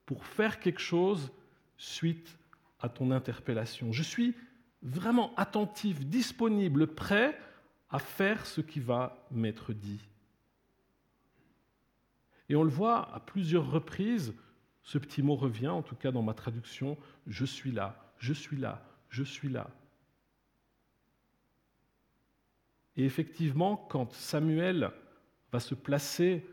[0.07, 1.31] pour faire quelque chose
[1.77, 2.39] suite
[2.81, 3.93] à ton interpellation.
[3.93, 4.35] Je suis
[4.83, 7.39] vraiment attentif, disponible, prêt
[7.91, 10.01] à faire ce qui va m'être dit.
[12.49, 14.35] Et on le voit à plusieurs reprises,
[14.83, 18.57] ce petit mot revient, en tout cas dans ma traduction, je suis là, je suis
[18.57, 19.71] là, je suis là.
[22.97, 24.91] Et effectivement, quand Samuel
[25.51, 26.47] va se placer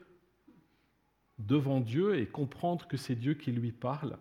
[1.37, 4.17] devant Dieu et comprendre que c'est Dieu qui lui parle,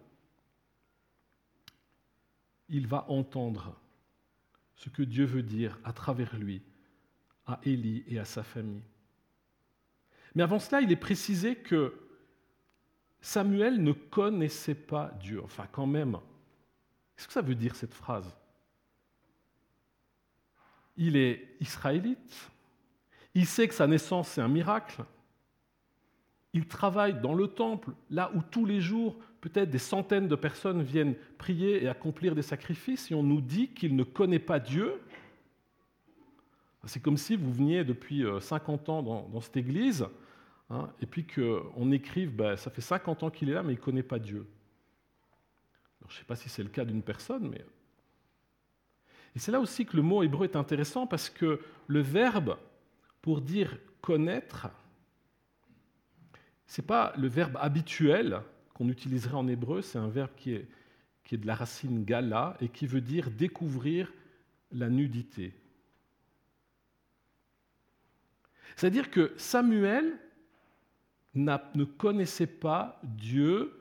[2.69, 3.77] il va entendre
[4.79, 6.63] ce que Dieu veut dire à travers lui,
[7.47, 8.83] à Élie et à sa famille.
[10.35, 11.95] Mais avant cela, il est précisé que
[13.21, 15.43] Samuel ne connaissait pas Dieu.
[15.43, 16.19] Enfin, quand même,
[17.17, 18.33] qu'est-ce que ça veut dire cette phrase?
[20.97, 22.51] Il est israélite,
[23.35, 25.05] il sait que sa naissance c'est un miracle,
[26.59, 30.83] il travaille dans le temple, là où tous les jours, peut-être des centaines de personnes
[30.83, 35.01] viennent prier et accomplir des sacrifices, et on nous dit qu'il ne connaît pas Dieu.
[36.85, 40.05] C'est comme si vous veniez depuis 50 euh, ans dans, cette église,
[40.69, 43.79] hein, et puis qu'on écrive, ben, ça fait 50 ans qu'il est là, mais il
[43.79, 44.45] ne connaît pas Dieu.
[46.09, 47.65] je ne sais pas si c'est le cas d'une personne, mais...
[49.37, 52.57] Et c'est là aussi que le mot hébreu est intéressant, parce que le verbe
[53.23, 54.69] pour dire connaître,
[56.69, 58.43] ce n'est pas le verbe habituel
[58.75, 60.69] qu'on utiliserait en hébreu, c'est un verbe qui est,
[61.33, 64.11] de la racine gala et qui veut dire découvrir
[64.73, 65.53] la nudité.
[68.77, 70.19] C'est-à-dire que Samuel
[71.35, 73.75] ne connaissait pas Dieu,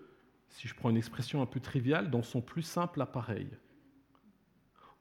[0.49, 3.47] si je prends une expression un peu triviale, dans son plus simple appareil.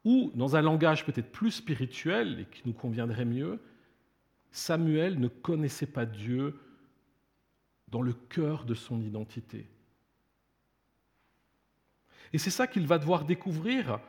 [0.04, 3.60] Ou, dans un langage peut-être plus spirituel et qui nous conviendrait mieux,
[4.52, 6.54] Samuel ne connaissait pas Dieu
[7.88, 9.68] dans le cœur de son identité.
[12.32, 14.00] Et c'est ça qu'il va devoir découvrir.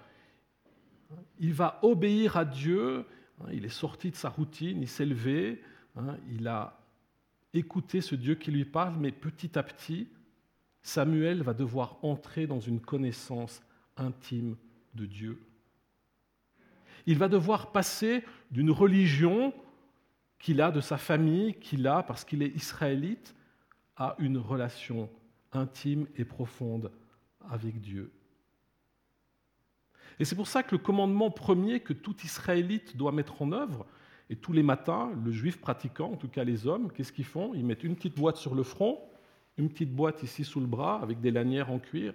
[1.39, 3.05] Il va obéir à Dieu,
[3.51, 5.61] il est sorti de sa routine, il s'est levé,
[6.29, 6.79] il a
[7.53, 10.07] écouté ce Dieu qui lui parle, mais petit à petit,
[10.81, 13.61] Samuel va devoir entrer dans une connaissance
[13.95, 14.55] intime
[14.95, 15.41] de Dieu.
[17.05, 19.53] Il va devoir passer d'une religion
[20.39, 23.33] qu'il a de sa famille, qu'il a parce qu'il est israélite,
[23.97, 25.10] a une relation
[25.51, 26.91] intime et profonde
[27.49, 28.12] avec Dieu.
[30.19, 33.86] Et c'est pour ça que le commandement premier que tout Israélite doit mettre en œuvre,
[34.29, 37.53] et tous les matins, le juif pratiquant, en tout cas les hommes, qu'est-ce qu'ils font?
[37.53, 38.99] Ils mettent une petite boîte sur le front,
[39.57, 42.13] une petite boîte ici sous le bras, avec des lanières en cuir,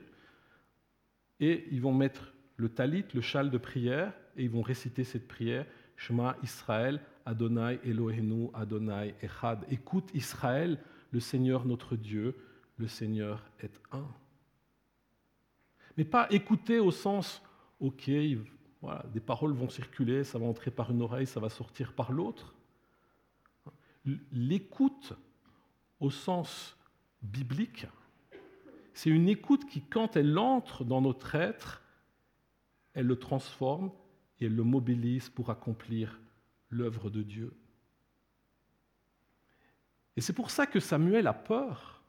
[1.41, 5.27] et ils vont mettre le talit, le châle de prière, et ils vont réciter cette
[5.27, 5.67] prière
[5.97, 9.65] Shema Israël, Adonai Elohenu, Adonai Echad.
[9.71, 10.79] Écoute Israël,
[11.13, 12.37] le Seigneur notre Dieu,
[12.79, 14.09] le Seigneur est un.
[15.97, 17.43] Mais pas écouter au sens,
[17.81, 18.11] ok,
[18.81, 22.11] voilà, des paroles vont circuler, ça va entrer par une oreille, ça va sortir par
[22.11, 22.55] l'autre.
[24.33, 25.13] L'écoute
[26.01, 26.77] au sens
[27.21, 27.87] biblique,
[28.95, 31.83] c'est une écoute qui, quand elle entre dans notre être,
[32.95, 33.93] elle le transforme
[34.41, 36.19] et elle le mobilise pour accomplir
[36.69, 37.55] l'œuvre de Dieu.
[40.17, 42.03] Et c'est pour ça que Samuel a peur.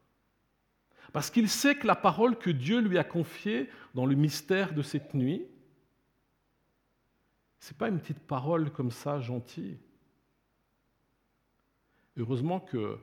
[1.14, 4.82] Parce qu'il sait que la parole que Dieu lui a confiée dans le mystère de
[4.82, 5.46] cette nuit,
[7.60, 9.78] ce n'est pas une petite parole comme ça, gentille.
[12.18, 12.98] Heureusement que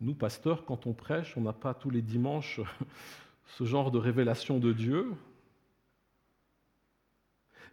[0.00, 2.60] nous, pasteurs, quand on prêche, on n'a pas tous les dimanches
[3.46, 5.12] ce genre de révélation de Dieu.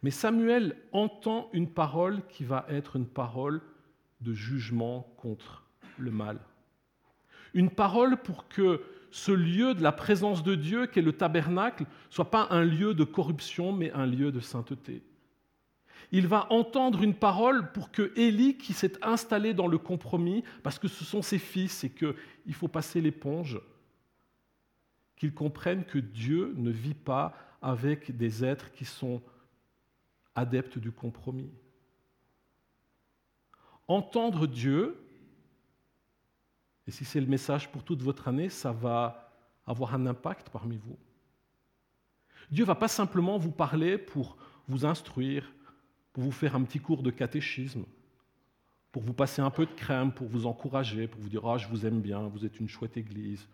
[0.01, 3.61] Mais Samuel entend une parole qui va être une parole
[4.21, 5.63] de jugement contre
[5.97, 6.39] le mal.
[7.53, 8.81] Une parole pour que
[9.11, 12.95] ce lieu de la présence de Dieu, qui est le tabernacle, soit pas un lieu
[12.95, 15.03] de corruption, mais un lieu de sainteté.
[16.11, 20.79] Il va entendre une parole pour que Élie, qui s'est installé dans le compromis, parce
[20.79, 23.59] que ce sont ses fils et qu'il faut passer l'éponge,
[25.15, 29.21] qu'il comprenne que Dieu ne vit pas avec des êtres qui sont
[30.35, 31.51] adeptes du compromis.
[33.87, 35.02] Entendre Dieu,
[36.87, 39.31] Et si c'est le message pour toute votre année, ça va
[39.65, 40.97] avoir un impact parmi vous.
[42.51, 45.51] Dieu ne va pas simplement vous parler pour vous instruire,
[46.11, 47.85] pour vous faire un petit cours de catéchisme,
[48.91, 51.67] pour vous passer un peu de crème, pour vous encourager, pour vous dire Ah, je
[51.67, 53.47] vous aime bien, vous êtes une chouette église,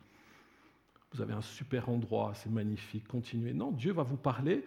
[1.14, 3.54] vous avez un super endroit, c'est magnifique, continuez.
[3.54, 4.66] Non, Dieu va vous parler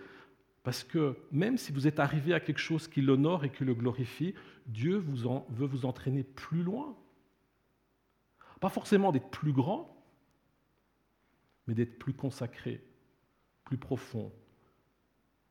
[0.62, 3.74] parce que même si vous êtes arrivé à quelque chose qui l'honore et qui le
[3.74, 4.34] glorifie,
[4.66, 6.96] Dieu veut vous entraîner plus loin.
[8.62, 10.00] Pas forcément d'être plus grand,
[11.66, 12.80] mais d'être plus consacré,
[13.64, 14.32] plus profond,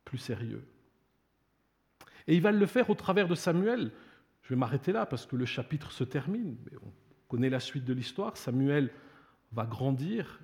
[0.06, 0.66] plus sérieux.
[2.26, 3.92] Et il va le faire au travers de Samuel.
[4.40, 6.56] Je vais m'arrêter là parce que le chapitre se termine.
[6.64, 6.92] Mais on
[7.28, 8.38] connaît la suite de l'histoire.
[8.38, 8.90] Samuel
[9.52, 10.40] va grandir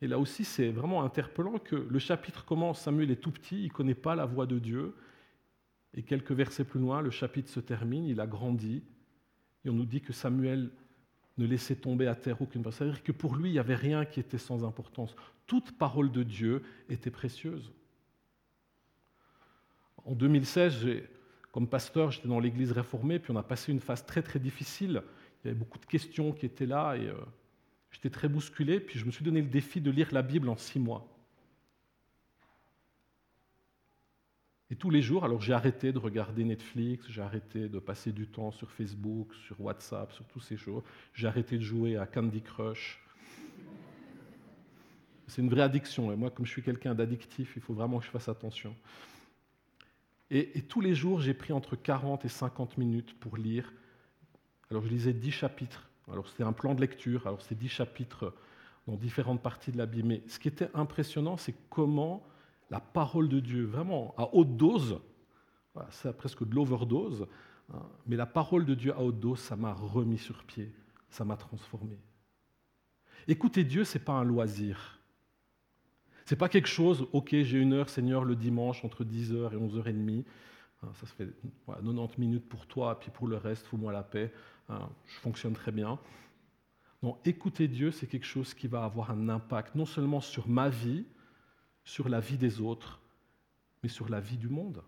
[0.00, 3.68] et là aussi, c'est vraiment interpellant que le chapitre commence, Samuel est tout petit, il
[3.68, 4.94] ne connaît pas la voix de Dieu.
[5.94, 8.82] Et quelques versets plus loin, le chapitre se termine, il a grandi.
[9.64, 10.70] Et on nous dit que Samuel
[11.38, 12.74] ne laissait tomber à terre aucune parole.
[12.74, 15.14] C'est-à-dire que pour lui, il n'y avait rien qui était sans importance.
[15.46, 17.72] Toute parole de Dieu était précieuse.
[20.04, 20.86] En 2016,
[21.52, 25.02] comme pasteur, j'étais dans l'église réformée, puis on a passé une phase très très difficile.
[25.44, 27.14] Il y avait beaucoup de questions qui étaient là, et euh,
[27.90, 30.56] J'étais très bousculé, puis je me suis donné le défi de lire la Bible en
[30.56, 31.06] six mois.
[34.70, 38.26] Et tous les jours, alors j'ai arrêté de regarder Netflix, j'ai arrêté de passer du
[38.26, 40.82] temps sur Facebook, sur WhatsApp, sur tous ces choses.
[41.14, 43.02] J'ai arrêté de jouer à Candy Crush.
[45.26, 46.12] C'est une vraie addiction.
[46.12, 48.74] Et moi, comme je suis quelqu'un d'addictif, il faut vraiment que je fasse attention.
[50.30, 53.72] Et, tous les jours, j'ai pris entre 40 et 50 minutes pour lire.
[54.70, 58.32] Alors, je lisais 10 chapitres alors c'était un plan de lecture, alors c'est dix chapitres
[58.86, 60.08] dans différentes parties de la Bible.
[60.08, 62.22] Mais ce qui était impressionnant, c'est comment
[62.70, 65.00] la parole de Dieu, vraiment à haute dose,
[65.90, 67.26] c'est presque de l'overdose,
[67.72, 70.72] hein, mais la parole de Dieu à haute dose, ça m'a remis sur pied,
[71.08, 71.98] ça m'a transformé.
[73.26, 74.98] Écouter Dieu, ce n'est pas un loisir.
[76.24, 79.56] Ce n'est pas quelque chose, ok, j'ai une heure, Seigneur, le dimanche entre 10h et
[79.56, 80.24] 11h30.
[80.82, 81.28] Hein, ça se fait
[81.66, 84.32] 90 minutes pour toi, puis pour le reste, fous-moi la paix.
[84.68, 85.98] Hein, je fonctionne très bien.
[87.02, 90.68] Non, écouter Dieu, c'est quelque chose qui va avoir un impact non seulement sur ma
[90.68, 91.04] vie,
[91.88, 93.00] sur la vie des autres,
[93.82, 94.82] mais sur la vie du monde.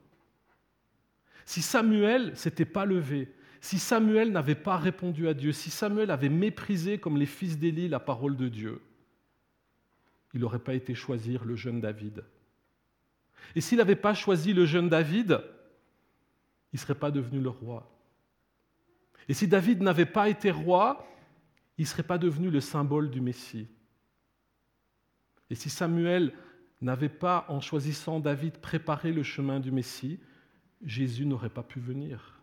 [1.47, 6.29] Si Samuel s'était pas levé, si Samuel n'avait pas répondu à Dieu, si Samuel avait
[6.29, 8.83] méprisé comme les fils d'Élie la parole de Dieu,
[10.35, 12.23] il n'aurait pas été choisir le jeune David.
[13.55, 15.41] Et s'il n'avait pas choisi le jeune David,
[16.71, 17.91] il ne serait pas devenu le roi.
[19.27, 21.09] Et si David n'avait pas été roi,
[21.79, 23.69] il ne serait pas devenu le symbole du Messie.
[25.49, 26.35] Et si Samuel
[26.81, 30.19] n'avait pas, en choisissant David, préparé le chemin du Messie,
[30.85, 32.41] Jésus n'aurait pas pu venir.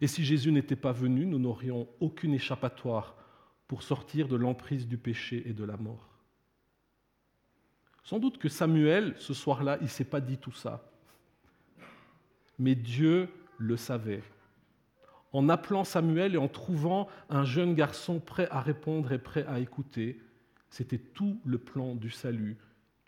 [0.00, 3.14] Et si Jésus n'était pas venu, nous n'aurions aucune échappatoire
[3.68, 6.08] pour sortir de l'emprise du péché et de la mort.
[8.02, 10.88] Sans doute que Samuel, ce soir-là, il ne s'est pas dit tout ça
[12.62, 14.22] mais Dieu le savait.
[15.32, 19.58] En appelant Samuel et en trouvant un jeune garçon prêt à répondre et prêt à
[19.58, 20.20] écouter,
[20.70, 22.56] c'était tout le plan du salut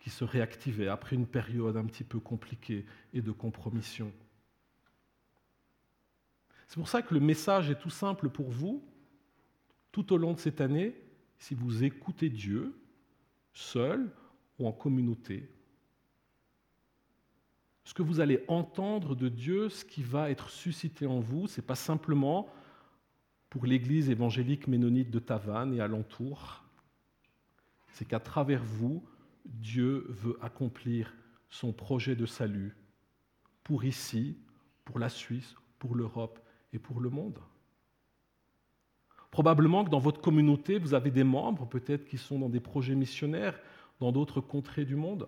[0.05, 4.13] qui se réactivait après une période un petit peu compliquée et de compromission.
[6.67, 8.87] C'est pour ça que le message est tout simple pour vous.
[9.91, 10.93] Tout au long de cette année,
[11.39, 12.77] si vous écoutez Dieu,
[13.51, 14.11] seul
[14.59, 15.49] ou en communauté,
[17.83, 21.59] ce que vous allez entendre de Dieu, ce qui va être suscité en vous, ce
[21.59, 22.47] n'est pas simplement
[23.49, 26.63] pour l'Église évangélique ménonite de Tavannes et alentour,
[27.93, 29.03] c'est qu'à travers vous,
[29.45, 31.13] Dieu veut accomplir
[31.49, 32.75] son projet de salut
[33.63, 34.37] pour ici,
[34.83, 36.39] pour la Suisse, pour l'Europe
[36.73, 37.39] et pour le monde.
[39.31, 42.95] Probablement que dans votre communauté, vous avez des membres peut-être qui sont dans des projets
[42.95, 43.59] missionnaires
[43.99, 45.27] dans d'autres contrées du monde.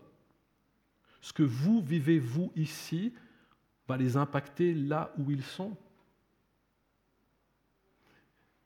[1.22, 3.14] Ce que vous vivez, vous, ici,
[3.88, 5.76] va les impacter là où ils sont.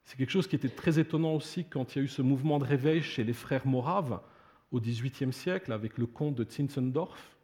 [0.03, 2.59] C'est quelque chose qui était très étonnant aussi quand il y a eu ce mouvement
[2.59, 4.19] de réveil chez les frères moraves
[4.71, 7.37] au XVIIIe siècle avec le comte de Zinzendorf.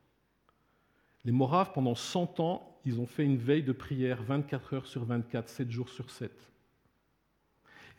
[1.26, 5.04] Les moraves, pendant 100 ans, ils ont fait une veille de prière 24 heures sur
[5.04, 6.32] 24, 7 jours sur 7.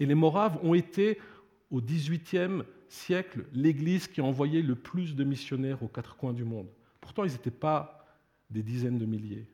[0.00, 1.18] Et les moraves ont été,
[1.70, 6.44] au XVIIIe siècle, l'église qui a envoyé le plus de missionnaires aux quatre coins du
[6.44, 6.68] monde.
[7.00, 8.06] Pourtant, ils n'étaient pas
[8.48, 9.46] des dizaines de milliers,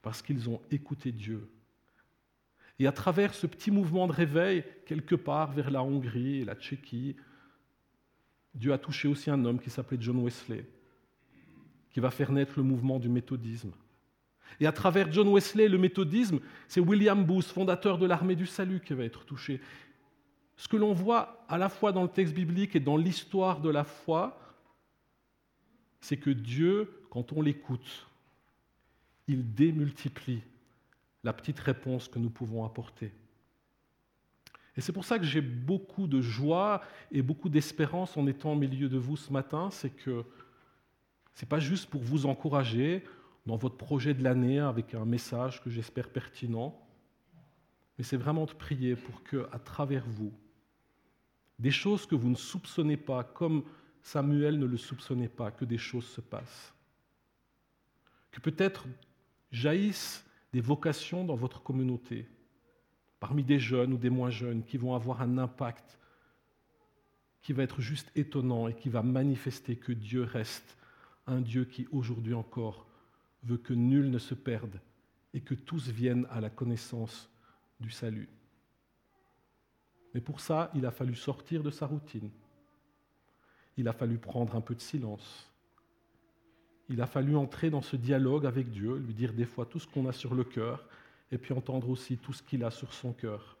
[0.00, 1.50] parce qu'ils ont écouté Dieu.
[2.78, 6.54] Et à travers ce petit mouvement de réveil, quelque part vers la Hongrie et la
[6.54, 7.16] Tchéquie,
[8.54, 10.64] Dieu a touché aussi un homme qui s'appelait John Wesley,
[11.90, 13.72] qui va faire naître le mouvement du méthodisme.
[14.60, 16.38] Et à travers John Wesley, le méthodisme,
[16.68, 19.60] c'est William Booth, fondateur de l'armée du salut, qui va être touché.
[20.56, 23.70] ce que l'on voit à la fois dans le texte biblique et dans l'histoire de
[23.70, 24.38] la foi,
[26.00, 28.06] c'est que Dieu, quand on l'écoute,
[29.26, 30.42] il démultiplie
[31.24, 33.10] la petite réponse que nous pouvons apporter.
[34.76, 38.56] Et c'est pour ça que j'ai beaucoup de joie et beaucoup d'espérance en étant au
[38.56, 40.24] milieu de vous ce matin, c'est que
[41.34, 43.04] ce n'est pas juste pour vous encourager
[43.46, 46.80] dans votre projet de l'année avec un message que j'espère pertinent,
[47.98, 50.32] mais c'est vraiment de prier pour que, à travers vous,
[51.58, 53.64] des choses que vous ne soupçonnez pas, comme
[54.02, 56.74] Samuel ne le soupçonnait pas, que des choses se passent.
[58.32, 58.86] Que peut-être
[59.52, 62.28] jaillissent des vocations dans votre communauté,
[63.24, 65.98] parmi des jeunes ou des moins jeunes, qui vont avoir un impact
[67.40, 70.76] qui va être juste étonnant et qui va manifester que Dieu reste
[71.26, 72.86] un Dieu qui aujourd'hui encore
[73.42, 74.78] veut que nul ne se perde
[75.32, 77.30] et que tous viennent à la connaissance
[77.80, 78.28] du salut.
[80.12, 82.28] Mais pour ça, il a fallu sortir de sa routine.
[83.78, 85.50] Il a fallu prendre un peu de silence.
[86.90, 89.88] Il a fallu entrer dans ce dialogue avec Dieu, lui dire des fois tout ce
[89.88, 90.86] qu'on a sur le cœur
[91.30, 93.56] et puis entendre aussi tout ce qu'il a sur son cœur.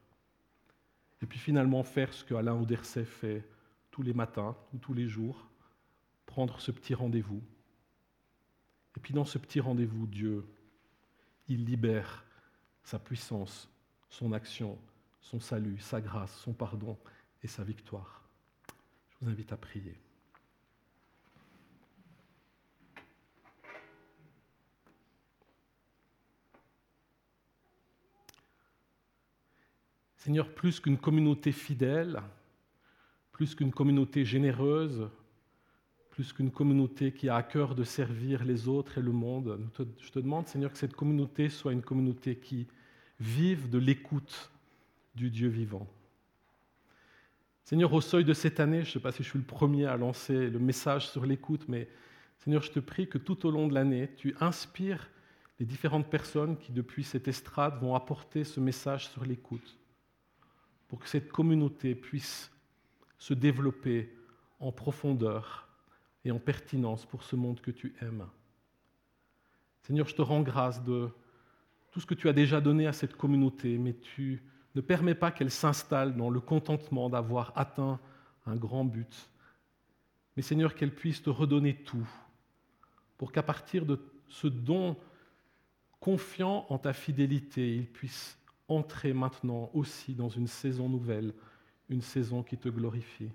[1.22, 3.44] Et puis finalement faire ce que Alain Auderset fait
[3.90, 5.48] tous les matins ou tous les jours,
[6.26, 7.42] prendre ce petit rendez-vous.
[8.96, 10.46] Et puis dans ce petit rendez-vous, Dieu,
[11.48, 12.24] il libère
[12.82, 13.68] sa puissance,
[14.10, 14.78] son action,
[15.20, 16.98] son salut, sa grâce, son pardon
[17.42, 18.22] et sa victoire.
[19.10, 20.03] Je vous invite à prier.
[30.24, 32.22] Seigneur, plus qu'une communauté fidèle,
[33.30, 35.06] plus qu'une communauté généreuse,
[36.08, 39.60] plus qu'une communauté qui a à cœur de servir les autres et le monde,
[39.98, 42.66] je te demande, Seigneur, que cette communauté soit une communauté qui
[43.20, 44.50] vive de l'écoute
[45.14, 45.86] du Dieu vivant.
[47.62, 49.84] Seigneur, au seuil de cette année, je ne sais pas si je suis le premier
[49.84, 51.86] à lancer le message sur l'écoute, mais
[52.38, 55.10] Seigneur, je te prie que tout au long de l'année, tu inspires
[55.60, 59.78] les différentes personnes qui, depuis cette estrade, vont apporter ce message sur l'écoute
[60.88, 62.50] pour que cette communauté puisse
[63.18, 64.14] se développer
[64.60, 65.68] en profondeur
[66.24, 68.26] et en pertinence pour ce monde que tu aimes.
[69.82, 71.10] Seigneur, je te rends grâce de
[71.90, 74.42] tout ce que tu as déjà donné à cette communauté, mais tu
[74.74, 78.00] ne permets pas qu'elle s'installe dans le contentement d'avoir atteint
[78.46, 79.30] un grand but.
[80.36, 82.08] Mais Seigneur, qu'elle puisse te redonner tout,
[83.18, 84.96] pour qu'à partir de ce don
[86.00, 88.38] confiant en ta fidélité, il puisse
[88.68, 91.34] entrer maintenant aussi dans une saison nouvelle,
[91.88, 93.30] une saison qui te glorifie.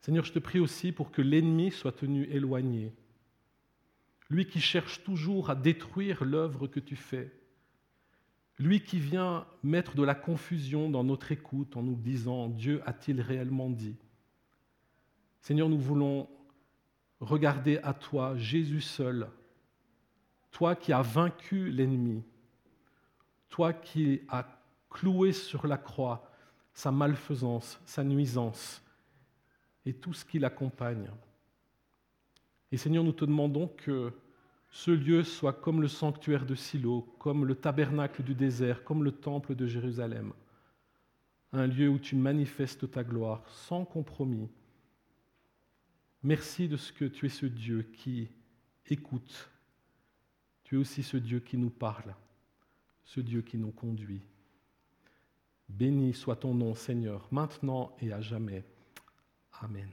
[0.00, 2.92] Seigneur, je te prie aussi pour que l'ennemi soit tenu éloigné.
[4.30, 7.32] Lui qui cherche toujours à détruire l'œuvre que tu fais.
[8.58, 13.20] Lui qui vient mettre de la confusion dans notre écoute en nous disant Dieu a-t-il
[13.20, 13.96] réellement dit?
[15.40, 16.28] Seigneur, nous voulons
[17.20, 19.28] regarder à toi, Jésus seul,
[20.50, 22.22] toi qui as vaincu l'ennemi,
[23.50, 24.46] toi qui as
[24.88, 26.30] cloué sur la croix
[26.72, 28.82] sa malfaisance, sa nuisance
[29.84, 31.10] et tout ce qui l'accompagne.
[32.72, 34.12] Et Seigneur, nous te demandons que
[34.70, 39.12] ce lieu soit comme le sanctuaire de Silo, comme le tabernacle du désert, comme le
[39.12, 40.32] temple de Jérusalem,
[41.52, 44.48] un lieu où tu manifestes ta gloire sans compromis.
[46.22, 48.28] Merci de ce que tu es ce Dieu qui
[48.86, 49.50] écoute.
[50.62, 52.14] Tu es aussi ce Dieu qui nous parle
[53.10, 54.22] ce Dieu qui nous conduit.
[55.68, 58.62] Béni soit ton nom, Seigneur, maintenant et à jamais.
[59.60, 59.90] Amen.